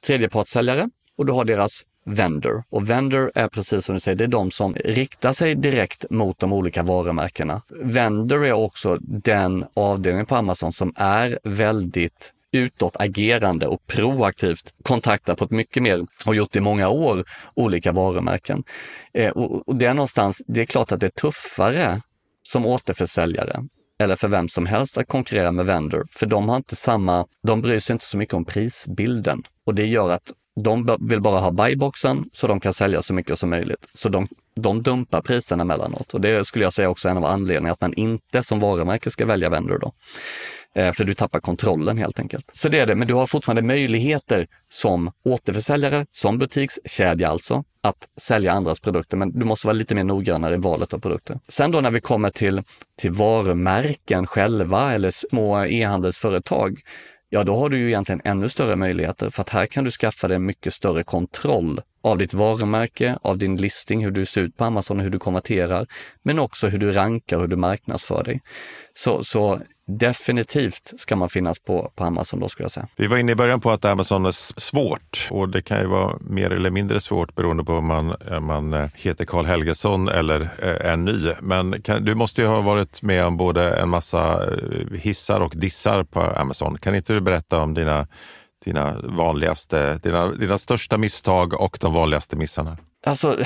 [0.06, 2.63] tredjepartssäljare och du har deras vendor.
[2.70, 6.39] Och vendor är precis som du säger, det är de som riktar sig direkt mot
[6.39, 7.62] de olika varumärkena.
[7.70, 15.46] Vendor är också den avdelning på Amazon som är väldigt utåtagerande och proaktivt kontaktar på
[15.46, 18.63] ett mycket mer, och gjort i många år, olika varumärken.
[19.13, 22.02] Eh, och, och det är någonstans, det är klart att det är tuffare
[22.44, 23.63] som återförsäljare
[24.04, 27.62] eller för vem som helst att konkurrera med vendor, för de har inte samma, de
[27.62, 30.32] bryr sig inte så mycket om prisbilden och det gör att
[30.63, 33.88] de vill bara ha buyboxen så de kan sälja så mycket som möjligt.
[33.94, 37.26] Så de, de dumpar priserna emellanåt och det skulle jag säga också är en av
[37.26, 39.94] anledningarna att man inte som varumärke ska välja vendor då.
[40.76, 42.52] Eh, för du tappar kontrollen helt enkelt.
[42.54, 48.08] Så det är det, men du har fortfarande möjligheter som återförsäljare, som butikskedja alltså, att
[48.22, 49.18] sälja andras produkter.
[49.18, 51.40] Men du måste vara lite mer noggrannare i valet av produkter.
[51.48, 52.62] Sen då när vi kommer till,
[53.00, 56.82] till varumärken själva eller små e-handelsföretag,
[57.30, 60.28] ja då har du ju egentligen ännu större möjligheter för att här kan du skaffa
[60.28, 64.64] dig mycket större kontroll av ditt varumärke, av din listing, hur du ser ut på
[64.64, 65.88] Amazon och hur du konverterar,
[66.24, 68.42] men också hur du rankar och hur du marknadsför dig.
[68.94, 72.88] Så, så definitivt ska man finnas på, på Amazon då skulle jag säga.
[72.96, 76.17] Vi var inne i början på att Amazon är svårt och det kan ju vara
[76.22, 80.41] mer eller mindre svårt beroende på om man, eh, man eh, heter Karl Helgesson eller
[80.41, 81.32] eh, är ny.
[81.41, 84.50] Men kan, du måste ju ha varit med om både en massa
[84.91, 86.78] hissar och dissar på Amazon.
[86.78, 88.08] Kan inte du berätta om dina,
[88.65, 92.78] dina vanligaste, dina, dina största misstag och de vanligaste missarna?
[93.06, 93.38] Alltså,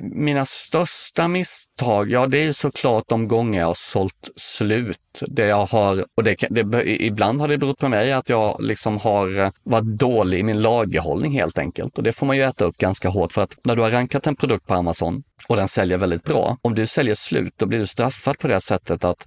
[0.00, 4.98] mina största misstag, ja det är såklart de gånger jag har sålt slut.
[5.26, 8.98] Det jag har, och det, det, ibland har det berott på mig att jag liksom
[8.98, 11.98] har eh, varit dålig i min lagerhållning helt enkelt.
[11.98, 14.26] Och det får man ju äta upp ganska hårt för att när du har rankat
[14.26, 17.78] en produkt på Amazon och den säljer väldigt bra, om du säljer slut då blir
[17.78, 19.26] du straffad på det sättet att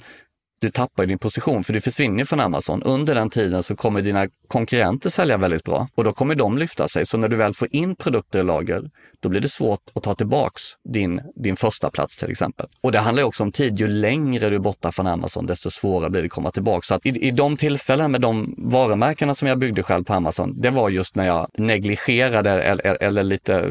[0.64, 2.84] du tappar din position för du försvinner från Amazon.
[2.84, 6.88] Under den tiden så kommer dina konkurrenter sälja väldigt bra och då kommer de lyfta
[6.88, 7.06] sig.
[7.06, 10.16] Så när du väl får in produkter i lager, då blir det svårt att ta
[10.16, 10.62] tillbaks
[10.94, 12.68] din, din första plats till exempel.
[12.82, 13.80] Och det handlar också om tid.
[13.80, 16.82] Ju längre du är borta från Amazon, desto svårare blir det att komma tillbaka.
[16.82, 20.62] Så att i, i de tillfällen med de varumärkena som jag byggde själv på Amazon,
[20.62, 23.70] det var just när jag negligerade eller, eller lite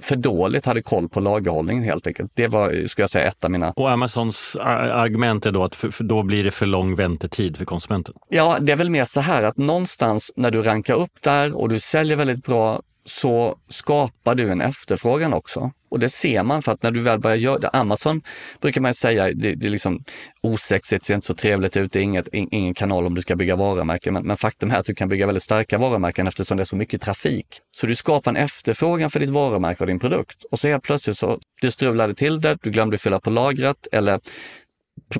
[0.00, 2.30] för dåligt hade koll på lagerhållningen helt enkelt.
[2.34, 3.72] Det var, skulle jag säga, ett av mina...
[3.76, 7.64] Och Amazons argument är då att för, för då blir det för lång väntetid för
[7.64, 8.14] konsumenten?
[8.28, 11.68] Ja, det är väl mer så här att någonstans när du rankar upp där och
[11.68, 15.70] du säljer väldigt bra så skapar du en efterfrågan också.
[15.88, 18.22] Och det ser man för att när du väl börjar göra det, Amazon
[18.60, 20.04] brukar man säga, det, det är liksom
[20.42, 23.56] osexigt, ser inte så trevligt ut, det är inget, ingen kanal om du ska bygga
[23.56, 24.14] varumärken.
[24.14, 26.76] Men, men, faktum är att du kan bygga väldigt starka varumärken eftersom det är så
[26.76, 27.46] mycket trafik.
[27.76, 30.44] Så du skapar en efterfrågan för ditt varumärke och din produkt.
[30.50, 34.20] Och så helt plötsligt så, du strulade till det, du glömde fylla på lagret eller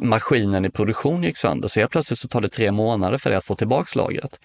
[0.01, 1.69] maskinen i produktion gick sönder.
[1.69, 4.39] Så helt plötsligt så tar det tre månader för dig att få tillbaks lagret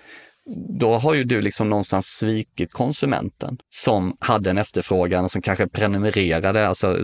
[0.80, 6.67] då har ju du liksom någonstans svikit konsumenten som hade en efterfrågan, som kanske prenumererade,
[6.67, 6.97] alltså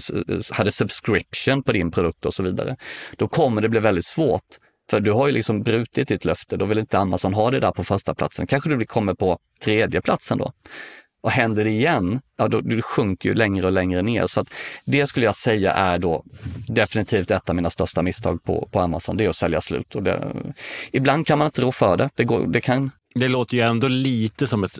[0.52, 2.76] hade subscription på din produkt och så vidare.
[3.17, 4.58] Då kommer det bli väldigt svårt
[4.89, 7.71] för du har ju liksom brutit ditt löfte, då vill inte Amazon ha det där
[7.71, 8.47] på första platsen.
[8.47, 10.52] Kanske du kommer på tredje platsen då.
[11.21, 14.28] Och händer det igen, ja då du sjunker ju längre och längre ner.
[14.28, 14.47] Så att
[14.86, 16.23] det skulle jag säga är då
[16.67, 19.95] definitivt ett av mina största misstag på, på Amazon, det är att sälja slut.
[19.95, 20.23] Och det,
[20.91, 22.10] ibland kan man inte rå för det.
[22.15, 24.80] Det, går, det kan det låter ju ändå lite som ett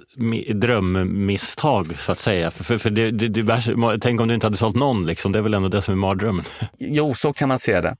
[0.54, 2.52] drömmisstag så att säga.
[2.52, 5.32] För, för, för det, det, det, tänk om du inte hade sålt någon, liksom.
[5.32, 6.45] det är väl ändå det som är mardrömmen?
[6.78, 7.95] Jo, så kan man se det.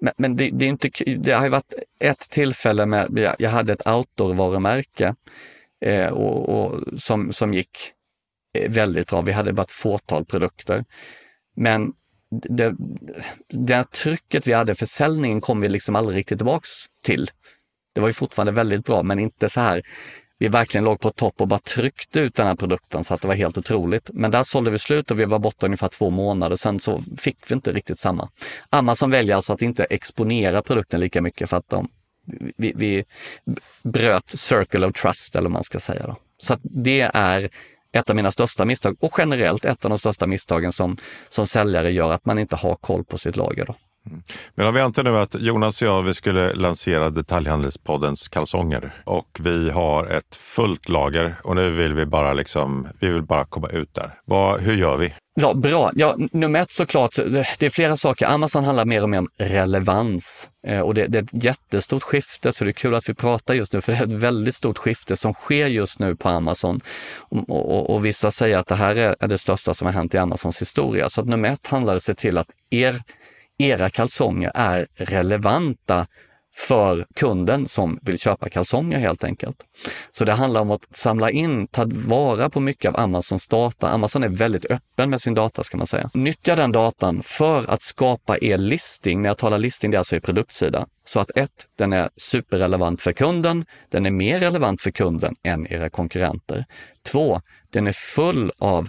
[0.00, 3.72] Men, men det, det, är inte, det har ju varit ett tillfälle med, jag hade
[3.72, 5.14] ett outdoor-varumärke
[5.84, 7.78] eh, och, och, som, som gick
[8.58, 9.20] eh, väldigt bra.
[9.20, 10.84] Vi hade bara ett fåtal produkter.
[11.56, 11.92] Men
[12.30, 12.74] det,
[13.48, 16.68] det trycket vi hade, försäljningen kom vi liksom aldrig riktigt tillbaks
[17.04, 17.28] till.
[17.94, 19.82] Det var ju fortfarande väldigt bra, men inte så här
[20.40, 23.28] vi verkligen låg på topp och bara tryckte ut den här produkten så att det
[23.28, 24.10] var helt otroligt.
[24.12, 26.56] Men där sålde vi slut och vi var borta ungefär två månader.
[26.56, 28.28] Sen så fick vi inte riktigt samma.
[28.70, 31.88] Amazon väljer alltså att inte exponera produkten lika mycket för att de,
[32.56, 33.04] vi, vi
[33.82, 36.06] bröt circle of trust eller vad man ska säga.
[36.06, 36.16] Då.
[36.38, 37.50] Så det är
[37.92, 40.96] ett av mina största misstag och generellt ett av de största misstagen som,
[41.28, 43.64] som säljare gör, att man inte har koll på sitt lager.
[43.64, 43.74] Då.
[44.54, 49.38] Men om vi antar nu att Jonas och jag vi skulle lansera Detaljhandelspoddens kalsonger och
[49.40, 53.68] vi har ett fullt lager och nu vill vi bara, liksom, vi vill bara komma
[53.68, 54.14] ut där.
[54.24, 55.12] Vad, hur gör vi?
[55.34, 55.90] Ja, bra.
[55.94, 57.24] Ja, nummer ett såklart, eh,
[57.58, 58.26] det är flera saker.
[58.26, 62.52] Amazon handlar mer och mer om relevans eh, och det, det, är ett jättestort skifte,
[62.52, 64.78] så det är kul att vi pratar just nu, för det är ett väldigt stort
[64.78, 66.80] skifte som sker just nu på Amazon.
[67.18, 70.18] Och, och, och vissa säger att det här är, det största som har hänt i
[70.18, 71.08] Amazons historia.
[71.08, 73.02] Så att nummer ett handlar det sig se till att er
[73.60, 76.06] era kalsonger är relevanta
[76.56, 79.56] för kunden som vill köpa kalsonger helt enkelt.
[80.10, 83.88] Så det handlar om att samla in, ta vara på mycket av Amazons data.
[83.88, 86.10] Amazon är väldigt öppen med sin data ska man säga.
[86.14, 89.22] Nyttja den datan för att skapa er listing.
[89.22, 90.86] När jag talar listing, det är alltså er produktsida.
[91.04, 93.64] Så att ett, den är superrelevant för kunden.
[93.90, 96.64] Den är mer relevant för kunden än era konkurrenter.
[97.12, 97.40] Två,
[97.72, 98.88] den är full av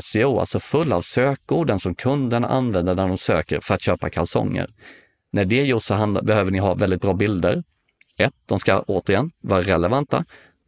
[0.00, 4.70] SEO, alltså full av sökorden som kunderna använder när de söker för att köpa kalsonger.
[5.32, 7.62] När det är gjort så handla, behöver ni ha väldigt bra bilder.
[8.16, 10.24] Ett, de ska återigen vara relevanta.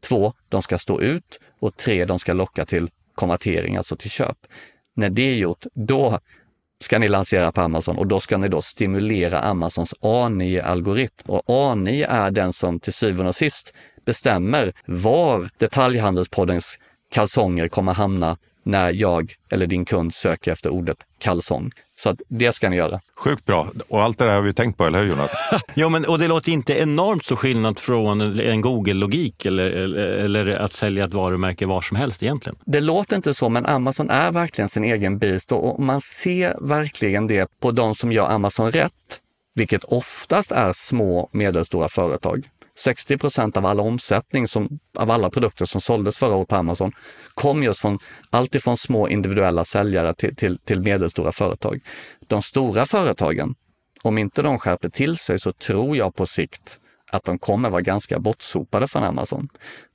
[0.09, 1.41] Två, de ska stå ut.
[1.61, 4.37] Och tre, de ska locka till konvertering, alltså till köp.
[4.95, 6.21] När det är gjort, då
[6.81, 11.31] ska ni lansera på Amazon och då ska ni då stimulera Amazons A9-algoritm.
[11.31, 16.79] Och A9 är den som till syvende och sist bestämmer var detaljhandelspoddens
[17.11, 18.37] kalsonger kommer hamna
[18.67, 21.71] när jag eller din kund söker efter ordet kalsong.
[21.99, 23.01] Så att det ska ni göra.
[23.17, 23.69] Sjukt bra.
[23.89, 25.31] Och allt det där har vi tänkt på, eller hur Jonas?
[25.75, 30.57] ja, men, och det låter inte enormt stor skillnad från en Google-logik eller, eller, eller,
[30.57, 32.59] att sälja ett varumärke var som helst egentligen.
[32.65, 37.27] Det låter inte så, men Amazon är verkligen sin egen beast och man ser verkligen
[37.27, 38.93] det på de som gör Amazon rätt,
[39.55, 42.49] vilket oftast är små medelstora företag.
[42.79, 46.93] 60 procent av all omsättning som, av alla produkter som såldes förra året på Amazon
[47.35, 47.99] kom just från
[48.31, 51.81] alltifrån små individuella säljare till, till, till medelstora företag.
[52.27, 53.55] De stora företagen,
[54.03, 56.81] om inte de skärper till sig så tror jag på sikt
[57.13, 59.49] att de kommer vara ganska bortsopade från Amazon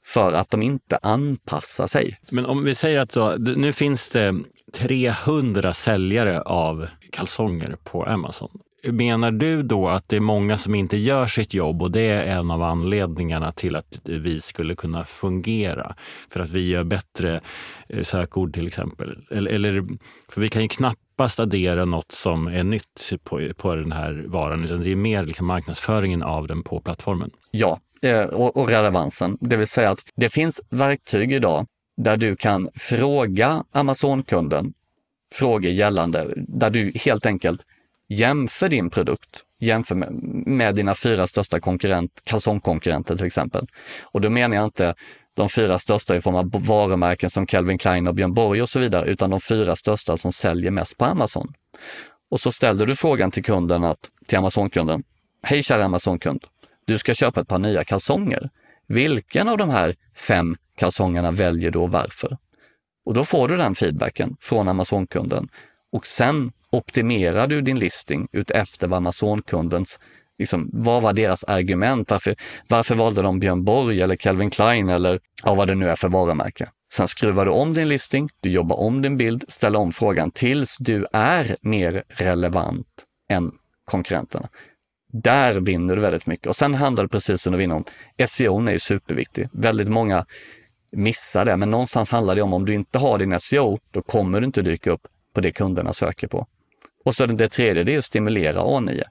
[0.05, 2.19] för att de inte anpassar sig.
[2.29, 4.35] Men om vi säger att då, nu finns det
[4.73, 8.59] 300 säljare av kalsonger på Amazon.
[8.83, 12.25] Menar du då att det är många som inte gör sitt jobb och det är
[12.25, 15.95] en av anledningarna till att vi skulle kunna fungera?
[16.29, 17.41] För att vi gör bättre
[17.89, 19.17] eh, sökord till exempel.
[19.31, 19.87] Eller, eller
[20.29, 24.63] för vi kan ju knappast addera något som är nytt på, på den här varan,
[24.63, 27.31] utan det är mer liksom marknadsföringen av den på plattformen.
[27.51, 29.37] Ja, eh, och, och relevansen.
[29.41, 31.65] Det vill säga att det finns verktyg idag
[31.97, 34.73] där du kan fråga Amazon-kunden
[35.33, 37.61] frågor gällande, där du helt enkelt
[38.11, 40.13] jämför din produkt jämför med,
[40.47, 43.67] med dina fyra största konkurrent, kalsongkonkurrenter till exempel.
[44.03, 44.95] Och då menar jag inte
[45.33, 48.79] de fyra största i form av varumärken som Calvin Klein och Björn Borg och så
[48.79, 51.53] vidare, utan de fyra största som säljer mest på Amazon.
[52.31, 55.03] Och så ställer du frågan till kunden, att, till Amazon-kunden.
[55.43, 56.43] Hej kära Amazon-kund,
[56.85, 58.49] du ska köpa ett par nya kalsonger.
[58.87, 62.37] Vilken av de här fem kalsongerna väljer du och varför?
[63.05, 65.47] Och då får du den feedbacken från Amazon-kunden.
[65.91, 69.99] Och sen optimerar du din listing utefter vad Amazon-kundens
[70.41, 72.11] Liksom, vad var deras argument?
[72.11, 72.35] Varför,
[72.69, 76.09] varför valde de Björn Borg eller Calvin Klein eller ja, vad det nu är för
[76.09, 76.69] varumärke?
[76.93, 80.77] Sen skruvar du om din listing, du jobbar om din bild, ställer om frågan tills
[80.79, 82.87] du är mer relevant
[83.29, 83.51] än
[83.85, 84.49] konkurrenterna.
[85.13, 86.47] Där vinner du väldigt mycket.
[86.47, 87.85] Och sen handlar det precis som du vinner om,
[88.25, 89.49] SEO är ju superviktig.
[89.51, 90.25] Väldigt många
[90.91, 94.39] missar det, men någonstans handlar det om om du inte har din SEO, då kommer
[94.39, 96.47] du inte dyka upp på det kunderna söker på.
[97.05, 99.03] Och så det tredje, det är att stimulera A9.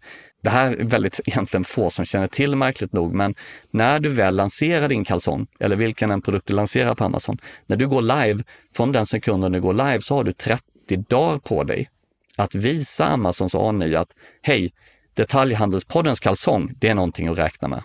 [0.42, 3.34] Det här är väldigt egentligen få som känner till märkligt nog, men
[3.70, 7.76] när du väl lanserar din kalsong, eller vilken en produkt du lanserar på Amazon, när
[7.76, 8.42] du går live,
[8.74, 10.62] från den sekunden du går live så har du 30
[11.08, 11.90] dagar på dig
[12.36, 14.10] att visa Amazons A9 att
[14.42, 14.72] hej,
[15.14, 17.82] detaljhandelspoddens kalsong, det är någonting att räkna med.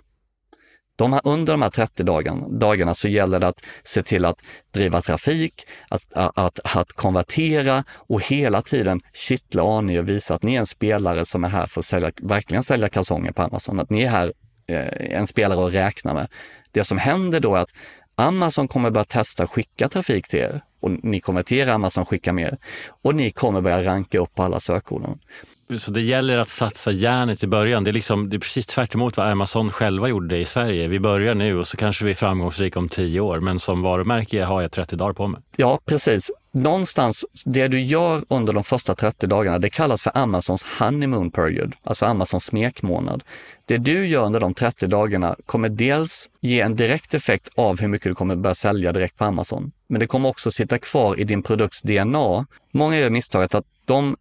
[0.95, 5.01] De under de här 30 dagarna, dagarna så gäller det att se till att driva
[5.01, 5.53] trafik,
[5.89, 10.65] att, att, att konvertera och hela tiden kittla Ani och visa att ni är en
[10.65, 13.79] spelare som är här för att sälja, verkligen sälja kalsonger på Amazon.
[13.79, 14.33] Att ni är här
[14.67, 16.27] eh, en spelare att räkna med.
[16.71, 17.73] Det som händer då är att
[18.15, 22.57] Amazon kommer börja testa att skicka trafik till er och ni konverterar, Amazon skickar mer
[23.03, 25.19] och ni kommer börja ranka upp på alla sökorden.
[25.79, 27.83] Så det gäller att satsa järnet i början.
[27.83, 30.87] Det är, liksom, det är precis tvärt vad Amazon själva gjorde i Sverige.
[30.87, 34.43] Vi börjar nu och så kanske vi är framgångsrika om tio år, men som varumärke
[34.43, 35.41] har jag 30 dagar på mig.
[35.55, 36.31] Ja, precis.
[36.51, 41.75] Någonstans, det du gör under de första 30 dagarna, det kallas för Amazons honeymoon period,
[41.83, 43.23] alltså Amazons smekmånad.
[43.65, 47.87] Det du gör under de 30 dagarna kommer dels ge en direkt effekt av hur
[47.87, 49.71] mycket du kommer börja sälja direkt på Amazon.
[49.87, 52.45] Men det kommer också sitta kvar i din produkts DNA.
[52.71, 54.15] Många gör misstaget att de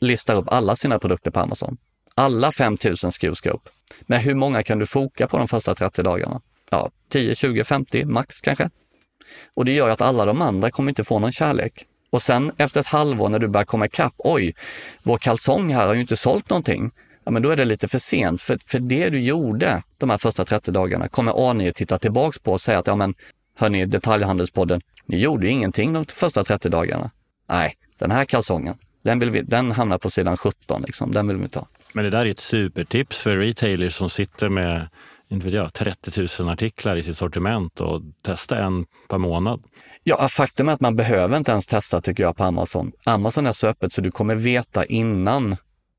[0.00, 1.76] listar upp alla sina produkter på Amazon.
[2.14, 3.68] Alla 5000 SKUs ska upp.
[4.02, 6.40] Men hur många kan du foka på de första 30 dagarna?
[6.70, 8.70] Ja, 10, 20, 50 max kanske.
[9.54, 11.86] Och det gör att alla de andra kommer inte få någon kärlek.
[12.10, 14.54] Och sen efter ett halvår när du börjar komma ikapp, oj,
[15.02, 16.90] vår kalsong här har ju inte sålt någonting.
[17.24, 18.42] Ja, men då är det lite för sent.
[18.42, 22.52] För, för det du gjorde de här första 30 dagarna kommer A9 titta tillbaks på
[22.52, 23.14] och säga att, ja men
[23.56, 27.10] hörni, detaljhandelspodden, ni gjorde ju ingenting de första 30 dagarna.
[27.48, 28.74] Nej, den här kalsongen,
[29.04, 31.12] den, vill vi, den hamnar på sidan 17, liksom.
[31.12, 31.66] den vill vi ta.
[31.92, 34.88] Men det där är ett supertips för retailers som sitter med
[35.28, 39.62] inte vet jag, 30 000 artiklar i sitt sortiment och testa en per månad.
[40.02, 42.92] Ja, faktum är att man behöver inte ens testa tycker jag på Amazon.
[43.06, 45.56] Amazon är så öppet så du kommer veta innan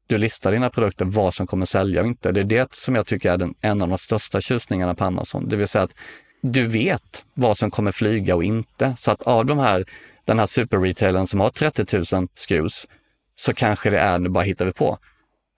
[0.08, 2.32] du listar dina produkter vad som kommer sälja och inte.
[2.32, 5.49] Det är det som jag tycker är den, en av de största tjusningarna på Amazon.
[5.49, 5.95] Det vill säga att
[6.41, 8.93] du vet vad som kommer flyga och inte.
[8.97, 9.86] Så att av de här,
[10.26, 12.88] den här superretailern som har 30 000 SKUs
[13.36, 14.97] så kanske det är, nu bara hittar vi på,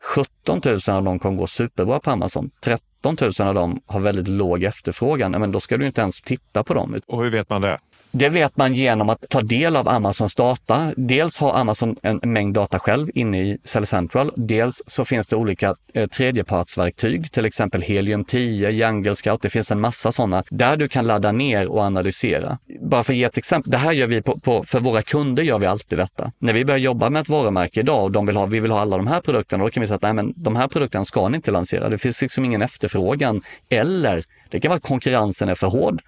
[0.03, 2.49] 17 000 av dem kommer gå superbra på Amazon.
[2.63, 5.31] 13 000 av dem har väldigt låg efterfrågan.
[5.31, 7.01] Men då ska du inte ens titta på dem.
[7.07, 7.79] Och hur vet man det?
[8.11, 10.93] Det vet man genom att ta del av Amazons data.
[10.97, 14.31] Dels har Amazon en mängd data själv inne i Sell Central.
[14.35, 19.41] Dels så finns det olika eh, tredjepartsverktyg, till exempel Helium 10, Jungle Scout.
[19.41, 22.57] Det finns en massa sådana där du kan ladda ner och analysera.
[22.81, 23.71] Bara för att ge ett exempel.
[23.71, 26.31] Det här gör vi på, på, för våra kunder gör vi alltid detta.
[26.39, 28.79] När vi börjar jobba med ett varumärke idag och de vill ha, vi vill ha
[28.79, 31.29] alla de här produkterna, då kan vi säga att nej, men de här produkterna ska
[31.29, 31.89] ni inte lansera.
[31.89, 33.41] Det finns liksom ingen efterfrågan.
[33.69, 36.01] Eller det kan vara att konkurrensen är för hård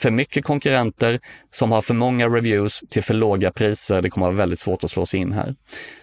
[0.00, 1.20] för mycket konkurrenter
[1.50, 4.02] som har för många reviews till för låga priser.
[4.02, 5.54] Det kommer att vara väldigt svårt att slå sig in här.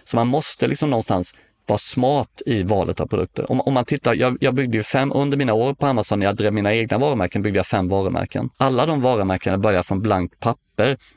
[0.04, 1.34] Så man måste liksom någonstans
[1.66, 3.50] vara smart i valet av produkter.
[3.50, 6.26] Om, om man tittar, jag, jag, byggde ju fem, under mina år på Amazon, när
[6.26, 8.50] jag drev mina egna varumärken, byggde jag fem varumärken.
[8.56, 10.62] Alla de varumärkena börjar från blankt papper.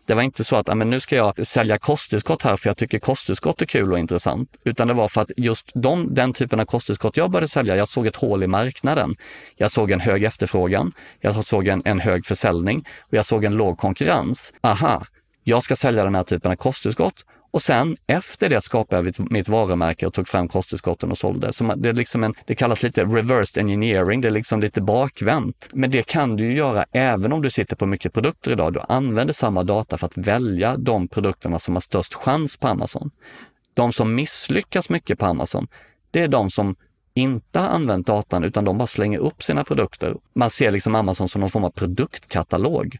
[0.06, 3.00] Det var inte så att men nu ska jag sälja kosttillskott här för jag tycker
[3.00, 4.50] kosttillskott är kul och intressant.
[4.64, 7.88] Utan det var för att just de, den typen av kosttillskott jag började sälja, jag
[7.88, 9.16] såg ett hål i marknaden.
[9.58, 10.92] Jag såg en hög efterfrågan,
[11.22, 14.54] jag såg en, en hög försäljning och jag såg en låg konkurrens.
[14.62, 15.06] Aha,
[15.44, 19.50] jag ska sälja den här typen av kosttillskott och sen efter det skapade jag mitt
[19.50, 21.54] varumärke och tog fram kosttillskotten och sålde.
[21.54, 25.70] Så det, är liksom en, det kallas lite reversed engineering, det är liksom lite bakvänt.
[25.74, 28.74] Men det kan du ju göra även om du sitter på mycket produkter idag.
[28.74, 33.12] Du använder samma data för att välja de produkterna som har störst chans på Amazon.
[33.74, 35.68] De som misslyckas mycket på Amazon,
[36.12, 36.76] det är de som
[37.14, 40.16] inte har använt datan utan de bara slänger upp sina produkter.
[40.34, 42.98] Man ser liksom Amazon som någon form av produktkatalog.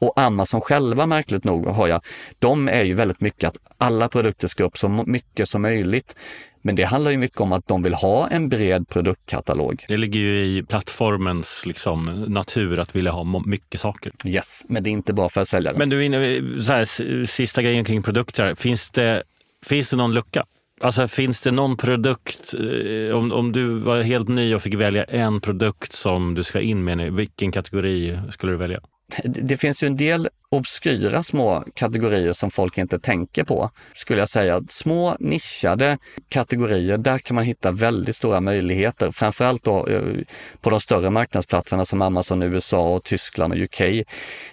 [0.00, 2.00] Och Amazon själva, märkligt nog, har jag,
[2.38, 6.16] de är ju väldigt mycket att alla produkter ska upp så mycket som möjligt.
[6.62, 9.84] Men det handlar ju mycket om att de vill ha en bred produktkatalog.
[9.88, 14.12] Det ligger ju i plattformens liksom, natur att vilja ha mycket saker.
[14.24, 15.78] Yes, men det är inte bra för säljaren.
[15.78, 18.54] Men du, här, sista grejen kring produkter.
[18.54, 19.22] Finns det,
[19.66, 20.44] finns det någon lucka?
[20.80, 25.04] Alltså finns det någon produkt, eh, om, om du var helt ny och fick välja
[25.04, 28.80] en produkt som du ska in med, vilken kategori skulle du välja?
[29.24, 34.28] Det finns ju en del obskyra små kategorier som folk inte tänker på, skulle jag
[34.28, 34.62] säga.
[34.68, 35.98] Små nischade
[36.28, 39.10] kategorier, där kan man hitta väldigt stora möjligheter.
[39.10, 40.02] Framförallt då eh,
[40.60, 43.80] på de större marknadsplatserna som Amazon USA och Tyskland och UK.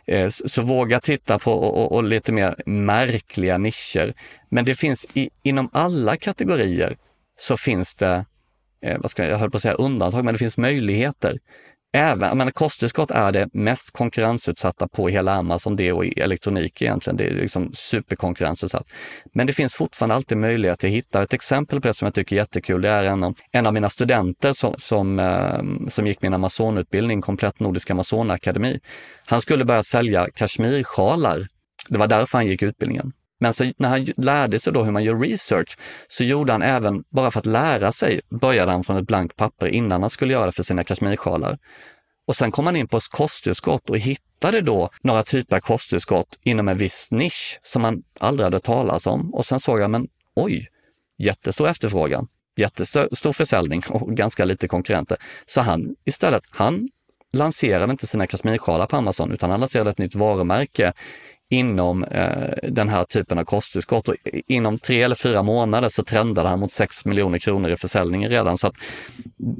[0.05, 4.13] Eh, så våga titta på och, och lite mer märkliga nischer.
[4.49, 6.97] Men det finns i, inom alla kategorier
[7.35, 8.25] så finns det,
[8.85, 11.39] eh, vad ska jag, jag höll på att säga undantag, men det finns möjligheter.
[11.95, 17.17] Även, men kosttillskott är det mest konkurrensutsatta på hela Amazon, det och elektronik egentligen.
[17.17, 18.87] Det är liksom superkonkurrensutsatt.
[19.33, 22.35] Men det finns fortfarande alltid möjlighet att hitta ett exempel på det som jag tycker
[22.35, 22.81] är jättekul.
[22.81, 27.21] Det är en av, en av mina studenter som, som, eh, som gick min Amazonutbildning,
[27.21, 28.79] Komplett Nordisk Amazonakademi.
[29.25, 31.47] Han skulle börja sälja kashmirsjalar.
[31.89, 33.11] Det var därför han gick utbildningen.
[33.39, 35.77] Men så när han lärde sig då hur man gör research
[36.07, 39.67] så gjorde han även, bara för att lära sig, började han från ett blankt papper
[39.67, 41.57] innan han skulle göra det för sina kashmirsjalar.
[42.27, 46.67] Och sen kom han in på kosttillskott och hittade då några typer av kosttillskott inom
[46.67, 49.33] en viss nisch som han aldrig hade talat om.
[49.33, 50.67] Och sen såg han, men oj,
[51.17, 52.27] jättestor efterfrågan,
[52.57, 55.17] jättestor försäljning och ganska lite konkurrenter.
[55.45, 56.89] Så han istället, han
[57.33, 60.93] lanserade inte sina kashmirsjalar på Amazon utan han lanserade ett nytt varumärke
[61.53, 64.09] inom eh, den här typen av kosttillskott.
[64.09, 64.15] Och
[64.47, 68.57] inom tre eller fyra månader så trendade han mot 6 miljoner kronor i försäljningen redan.
[68.57, 68.75] Så att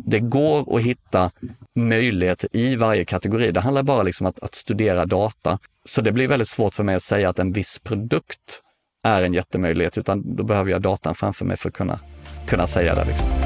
[0.05, 1.31] det går att hitta
[1.75, 3.51] möjligheter i varje kategori.
[3.51, 5.59] Det handlar bara liksom att, att studera data.
[5.85, 8.61] Så det blir väldigt svårt för mig att säga att en viss produkt
[9.03, 11.99] är en jättemöjlighet, utan då behöver jag datan framför mig för att kunna,
[12.47, 13.05] kunna säga det.
[13.05, 13.42] Liksom.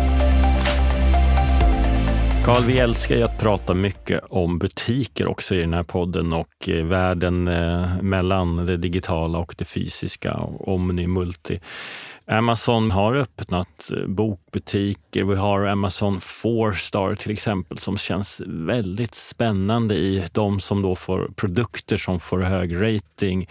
[2.48, 6.70] Carl, vi älskar ju att prata mycket om butiker också i den här podden och
[6.70, 11.60] eh, världen eh, mellan det digitala och det fysiska, omni, multi.
[12.26, 15.24] Amazon har öppnat eh, bokbutiker.
[15.24, 21.32] Vi har Amazon 4-star till exempel som känns väldigt spännande i de som då får
[21.36, 23.50] produkter som får hög rating.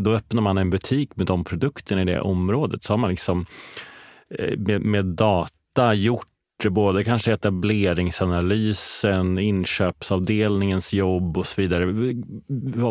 [0.00, 2.84] Då öppnar man en butik med de produkterna i det området.
[2.84, 3.46] Så har man liksom
[4.56, 6.29] med, med data gjort
[6.68, 11.84] både kanske etableringsanalysen, inköpsavdelningens jobb och så vidare.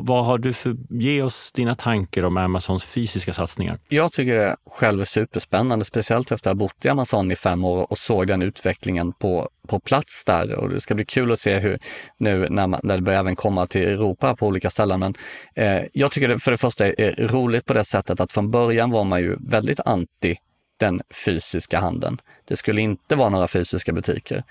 [0.01, 3.79] Vad har du för, ge oss dina tankar om Amazons fysiska satsningar.
[3.89, 7.65] Jag tycker det själv är superspännande, speciellt efter att ha bott i Amazon i fem
[7.65, 10.55] år och såg den utvecklingen på, på plats där.
[10.55, 11.79] Och det ska bli kul att se hur
[12.17, 14.99] nu när, man, när det börjar även komma till Europa på olika ställen.
[14.99, 15.13] Men
[15.55, 18.91] eh, jag tycker det för det första är roligt på det sättet att från början
[18.91, 20.35] var man ju väldigt anti
[20.79, 22.21] den fysiska handeln.
[22.45, 24.43] Det skulle inte vara några fysiska butiker.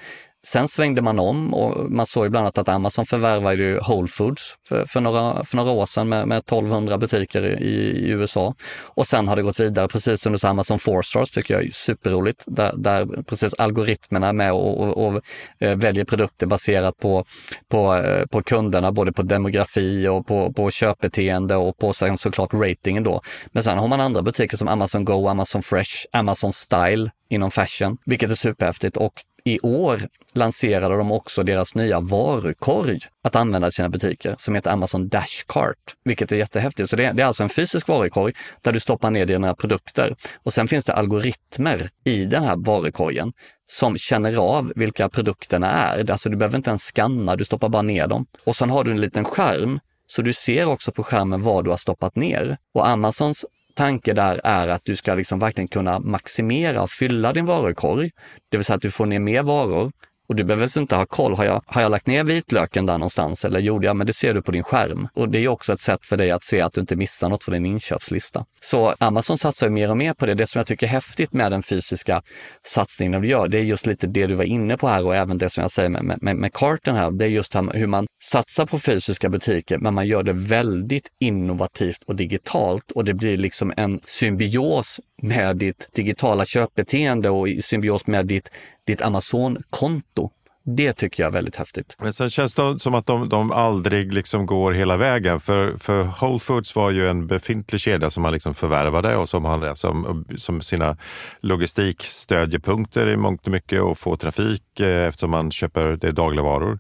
[0.52, 4.84] Sen svängde man om och man såg bland annat att Amazon förvärvade Whole Foods för,
[4.84, 7.72] för, några, för några år sedan med, med 1200 butiker i,
[8.06, 8.54] i, USA.
[8.84, 12.44] Och sen har det gått vidare precis under Amazon 4 Stars tycker jag är superroligt,
[12.46, 15.22] där, där precis algoritmerna är med och, och, och
[15.60, 17.24] eh, väljer produkter baserat på,
[17.70, 22.54] på, eh, på kunderna, både på demografi och på, på köpbeteende och på sen såklart
[22.54, 23.20] ratingen då.
[23.52, 27.96] Men sen har man andra butiker som Amazon Go, Amazon Fresh, Amazon Style inom fashion,
[28.04, 28.96] vilket är superhäftigt.
[28.96, 29.12] Och
[29.44, 34.70] i år lanserade de också deras nya varukorg att använda i sina butiker som heter
[34.70, 36.90] Amazon Dash Cart, vilket är jättehäftigt.
[36.90, 40.16] Så det är, det är alltså en fysisk varukorg där du stoppar ner dina produkter
[40.42, 43.32] och sen finns det algoritmer i den här varukorgen
[43.70, 46.10] som känner av vilka produkterna är.
[46.10, 48.26] Alltså du behöver inte ens skanna, du stoppar bara ner dem.
[48.44, 51.70] Och sen har du en liten skärm så du ser också på skärmen vad du
[51.70, 52.56] har stoppat ner.
[52.74, 53.44] Och Amazons
[53.78, 58.10] tanke där är att du ska liksom verkligen kunna maximera och fylla din varukorg.
[58.48, 59.92] Det vill säga att du får ner mer varor
[60.28, 61.34] och du behöver inte ha koll.
[61.34, 63.96] Har jag, har jag lagt ner vitlöken där någonstans eller gjorde jag?
[63.96, 65.08] Men det ser du på din skärm.
[65.14, 67.44] Och det är också ett sätt för dig att se att du inte missar något
[67.44, 68.44] från din inköpslista.
[68.60, 70.34] Så Amazon satsar mer och mer på det.
[70.34, 72.22] Det som jag tycker är häftigt med den fysiska
[72.66, 75.38] satsningen du gör, det är just lite det du var inne på här och även
[75.38, 77.10] det som jag säger med, med, med karten här.
[77.10, 82.02] Det är just hur man satsar på fysiska butiker, men man gör det väldigt innovativt
[82.06, 88.06] och digitalt och det blir liksom en symbios med ditt digitala köpbeteende och i symbios
[88.06, 88.50] med ditt,
[88.88, 90.32] ditt Amazon-konto.
[90.76, 91.96] Det tycker jag är väldigt häftigt.
[91.98, 95.40] Men sen känns det som att de, de aldrig liksom går hela vägen.
[95.40, 99.44] För, för Whole Foods var ju en befintlig kedja som man liksom förvärvade och som
[99.44, 100.96] hade som, som sina
[101.40, 106.78] logistikstödjepunkter i mångt och mycket och få trafik eh, eftersom man köper det dagligvaror.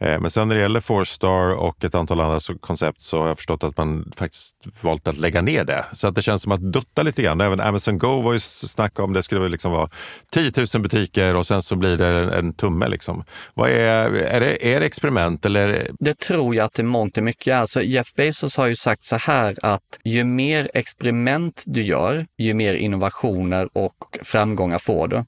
[0.00, 3.36] Eh, men sen när det gäller Fourstar och ett antal andra koncept så har jag
[3.36, 5.84] förstått att man faktiskt valt att lägga ner det.
[5.92, 7.40] Så att det känns som att dutta lite grann.
[7.40, 9.90] Även Amazon Go var ju snack om det skulle liksom vara
[10.30, 12.88] 10 000 butiker och sen så blir det en tumme.
[12.88, 13.24] Liksom.
[13.54, 15.90] Vad är, är, det, är det experiment eller?
[16.00, 17.56] Det tror jag att det mångt och mycket är.
[17.56, 22.54] Alltså Jeff Bezos har ju sagt så här att ju mer experiment du gör, ju
[22.54, 25.24] mer innovationer och framgångar får du.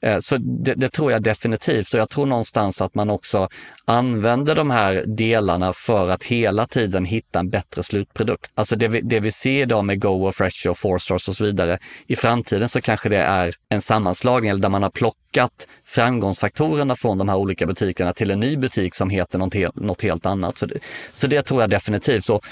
[0.00, 3.48] Eh, så det, det, tror jag definitivt och jag tror någonstans att man också
[3.84, 8.52] använder de här delarna för att hela tiden hitta en bättre slutprodukt.
[8.54, 11.36] Alltså det vi, det vi ser idag med Go och Fresh och Four Stars och
[11.36, 11.78] så vidare.
[12.06, 17.18] I framtiden så kanske det är en sammanslagning eller där man har plockat framgångsfaktorerna från
[17.18, 20.58] de här olika butikerna till en ny butik som heter något, helt, något helt annat.
[20.58, 20.78] Så det,
[21.12, 22.28] så det tror jag definitivt.
[22.28, 22.44] Och,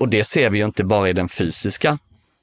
[0.00, 1.98] och det ser vi ju inte bara i den fysiska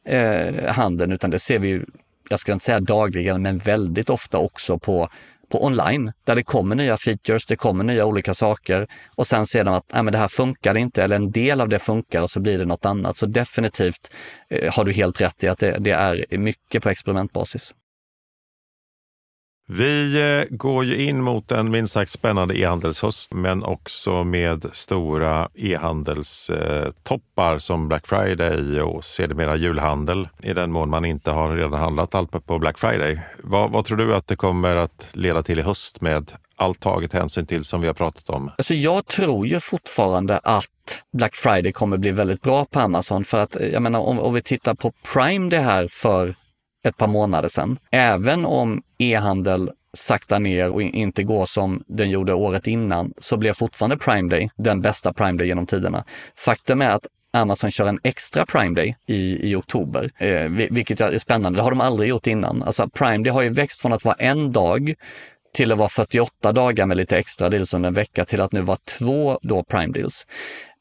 [0.08, 1.86] eh, handeln utan det ser vi ju
[2.30, 5.10] jag ska inte säga dagligen, men väldigt ofta också på,
[5.50, 9.64] på online, där det kommer nya features, det kommer nya olika saker och sen ser
[9.64, 12.30] de att nej, men det här funkar inte eller en del av det funkar och
[12.30, 13.18] så blir det något annat.
[13.18, 14.14] Så definitivt
[14.50, 17.74] eh, har du helt rätt i att det, det är mycket på experimentbasis.
[19.68, 25.50] Vi eh, går ju in mot en minst sagt spännande e-handelshöst, men också med stora
[25.54, 32.16] e-handelstoppar som Black Friday och sedermera julhandel i den mån man inte har redan handlat
[32.16, 33.20] allt på Black Friday.
[33.44, 37.14] Vad, vad tror du att det kommer att leda till i höst med allt taget
[37.14, 38.52] hänsyn till som vi har pratat om?
[38.58, 43.38] Alltså jag tror ju fortfarande att Black Friday kommer bli väldigt bra på Amazon för
[43.38, 46.36] att eh, jag menar om, om vi tittar på Prime det här för
[46.86, 47.78] ett par månader sedan.
[47.92, 53.54] Även om e-handel saktar ner och inte går som den gjorde året innan så blev
[53.54, 56.04] fortfarande Prime Day den bästa Prime Day genom tiderna.
[56.36, 61.18] Faktum är att Amazon kör en extra Prime Day i, i oktober, eh, vilket är
[61.18, 61.60] spännande.
[61.60, 62.64] Det har de aldrig gjort innan.
[62.64, 64.94] Alltså Prime Day har ju växt från att vara en dag
[65.54, 68.62] till att vara 48 dagar med lite extra deals under en vecka till att nu
[68.62, 70.26] vara två då Prime Deals.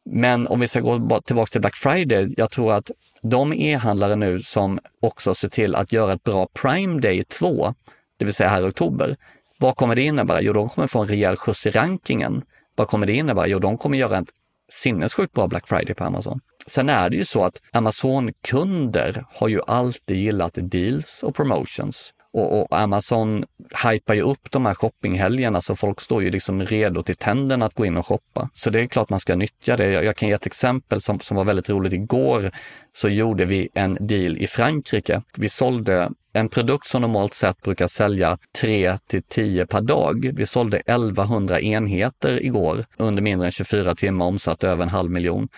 [0.04, 2.90] Men om vi ska gå tillbaka till Black Friday, jag tror att
[3.22, 7.74] de e-handlare nu som också ser till att göra ett bra Prime Day 2,
[8.18, 9.16] det vill säga här i oktober,
[9.58, 10.40] vad kommer det innebära?
[10.42, 12.42] Jo, de kommer få en rejäl skjuts i rankingen.
[12.76, 13.46] Vad kommer det innebära?
[13.46, 14.30] Jo, de kommer göra ett
[14.72, 16.40] sinnessjukt bra Black Friday på Amazon.
[16.66, 22.13] Sen är det ju så att Amazon-kunder har ju alltid gillat deals och promotions.
[22.34, 23.44] Och, och, Amazon
[23.84, 27.74] hypar ju upp de här shoppinghelgerna så folk står ju liksom redo till tänderna att
[27.74, 28.50] gå in och shoppa.
[28.54, 29.90] Så det är klart man ska nyttja det.
[29.90, 31.92] Jag, jag kan ge ett exempel som, som var väldigt roligt.
[31.92, 32.50] Igår
[32.92, 35.22] så gjorde vi en deal i Frankrike.
[35.36, 40.30] Vi sålde en produkt som normalt sett brukar sälja 3 till 10 per dag.
[40.34, 45.48] Vi sålde 1100 enheter igår under mindre än 24 timmar, omsatt över en halv miljon.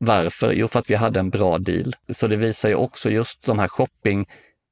[0.00, 0.52] Varför?
[0.52, 1.94] Jo, för att vi hade en bra deal.
[2.12, 4.26] Så det visar ju också just de här shopping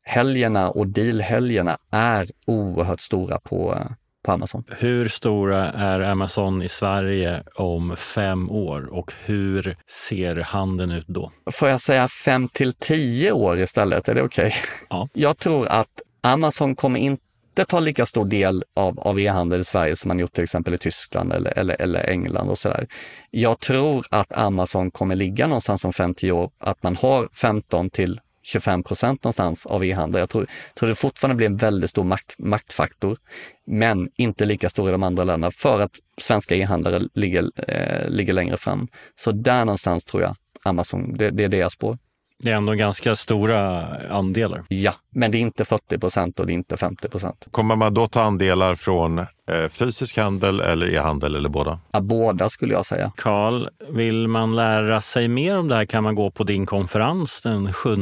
[0.07, 3.79] helgerna och dealhelgerna är oerhört stora på,
[4.25, 4.65] på Amazon.
[4.79, 9.77] Hur stora är Amazon i Sverige om fem år och hur
[10.09, 11.33] ser handeln ut då?
[11.53, 14.09] Får jag säga fem till tio år istället?
[14.09, 14.47] Är det okej?
[14.47, 14.59] Okay?
[14.89, 15.09] Ja.
[15.15, 19.97] Jag tror att Amazon kommer inte ta lika stor del av, av e-handel i Sverige
[19.97, 22.87] som man gjort till exempel i Tyskland eller, eller, eller England och sådär.
[23.31, 28.21] Jag tror att Amazon kommer ligga någonstans om 50 år, att man har 15 till
[28.47, 30.21] 25 procent någonstans av e-handel.
[30.21, 33.19] Jag tror, tror det fortfarande blir en väldigt stor makt, maktfaktor,
[33.67, 38.33] men inte lika stor i de andra länderna för att svenska e-handlare ligger, eh, ligger
[38.33, 38.89] längre fram.
[39.15, 41.99] Så där någonstans tror jag Amazon, det, det är deras spår.
[42.39, 44.65] Det är ändå ganska stora andelar.
[44.69, 47.47] Ja, men det är inte 40 procent och det är inte 50 procent.
[47.51, 51.79] Kommer man då ta andelar från eh, fysisk handel eller e-handel eller båda?
[51.93, 53.13] Ja, båda skulle jag säga.
[53.17, 57.43] Karl, vill man lära sig mer om det här kan man gå på din konferens
[57.43, 57.97] den 7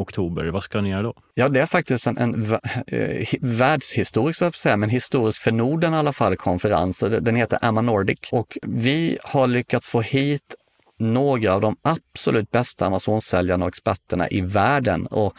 [0.00, 0.46] oktober.
[0.46, 1.14] Vad ska ni göra då?
[1.34, 2.52] Ja, det är faktiskt en, en
[2.86, 7.04] eh, världshistorisk, så att säga, men historisk för Norden i alla fall, konferens.
[7.20, 10.54] Den heter Amma Nordic och vi har lyckats få hit
[11.00, 15.06] några av de absolut bästa Amazon-säljarna och experterna i världen.
[15.06, 15.32] Och,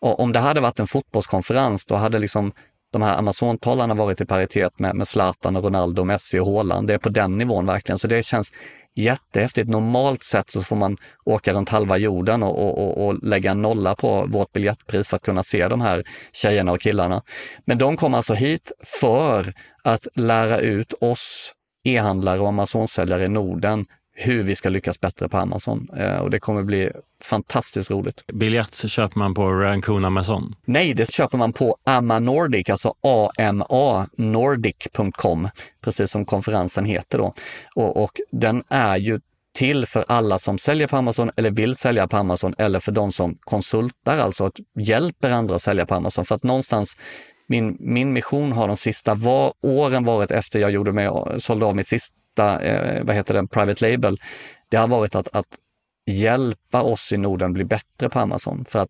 [0.00, 2.52] och, om det hade varit en fotbollskonferens, då hade liksom
[2.92, 6.88] de här Amazon-talarna varit i paritet med, med Zlatan, och Ronaldo, Messi och Haaland.
[6.88, 8.52] Det är på den nivån verkligen, så det känns
[8.94, 9.68] jättehäftigt.
[9.68, 13.62] Normalt sett så får man åka runt halva jorden och, och, och, och lägga en
[13.62, 17.22] nolla på vårt biljettpris för att kunna se de här tjejerna och killarna.
[17.64, 19.54] Men de kom alltså hit för
[19.84, 21.52] att lära ut oss
[21.84, 23.86] e-handlare och Amazon-säljare i Norden
[24.20, 25.88] hur vi ska lyckas bättre på Amazon.
[25.96, 26.90] Eh, och det kommer bli
[27.22, 28.26] fantastiskt roligt.
[28.26, 30.54] Biljett köper man på Rancune Amazon?
[30.64, 35.48] Nej, det köper man på AMA Nordic, alltså amanordic.com,
[35.80, 37.34] precis som konferensen heter då.
[37.74, 39.20] Och, och den är ju
[39.52, 43.12] till för alla som säljer på Amazon eller vill sälja på Amazon eller för de
[43.12, 46.24] som konsultar, alltså att hjälper andra att sälja på Amazon.
[46.24, 46.96] För att någonstans
[47.50, 51.76] min, min mission har de sista var, åren varit efter jag gjorde mig, sålde av
[51.76, 54.20] mitt sista eh, vad heter det, private label,
[54.68, 55.46] det har varit att, att
[56.10, 58.64] hjälpa oss i Norden bli bättre på Amazon.
[58.64, 58.88] För att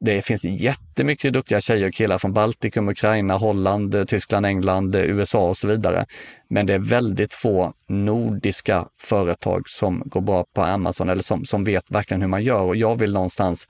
[0.00, 5.02] det finns jättemycket duktiga tjejer och killar från Baltikum, Ukraina, Holland, eh, Tyskland, England, eh,
[5.02, 6.06] USA och så vidare.
[6.50, 11.64] Men det är väldigt få nordiska företag som går bra på Amazon eller som, som
[11.64, 12.60] vet verkligen hur man gör.
[12.60, 13.68] Och jag vill någonstans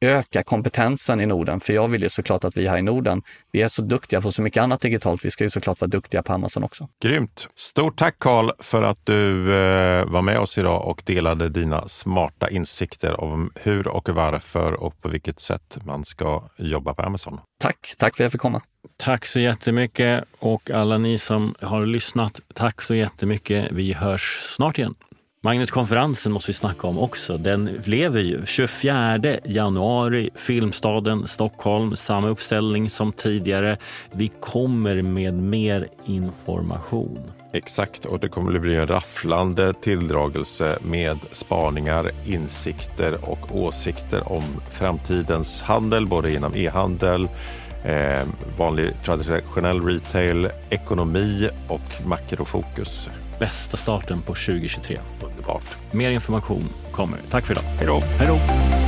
[0.00, 1.60] öka kompetensen i Norden.
[1.60, 3.22] För jag vill ju såklart att vi här i Norden,
[3.52, 5.24] vi är så duktiga på så mycket annat digitalt.
[5.24, 6.88] Vi ska ju såklart vara duktiga på Amazon också.
[7.02, 7.48] Grymt!
[7.56, 12.50] Stort tack Karl för att du eh, var med oss idag och delade dina smarta
[12.50, 17.40] insikter om hur och varför och på vilket sätt man ska jobba på Amazon.
[17.60, 17.94] Tack!
[17.98, 18.62] Tack för att jag fick komma.
[18.96, 23.68] Tack så jättemycket och alla ni som har lyssnat, tack så jättemycket.
[23.72, 24.94] Vi hörs snart igen.
[25.42, 27.36] Magnetkonferensen måste vi snacka om också.
[27.36, 28.46] Den lever ju.
[28.46, 31.96] 24 januari, Filmstaden Stockholm.
[31.96, 33.78] Samma uppställning som tidigare.
[34.12, 37.32] Vi kommer med mer information.
[37.52, 44.44] Exakt, och det kommer att bli en rafflande tilldragelse med spaningar, insikter och åsikter om
[44.70, 47.28] framtidens handel, både inom e-handel,
[47.84, 48.28] eh,
[48.58, 53.08] vanlig traditionell retail, ekonomi och makrofokus
[53.40, 54.98] bästa starten på 2023.
[55.22, 55.76] Underbart.
[55.92, 56.62] Mer information
[56.92, 57.18] kommer.
[57.30, 57.64] Tack för idag.
[57.64, 58.00] Hej då.
[58.18, 58.79] Hej då.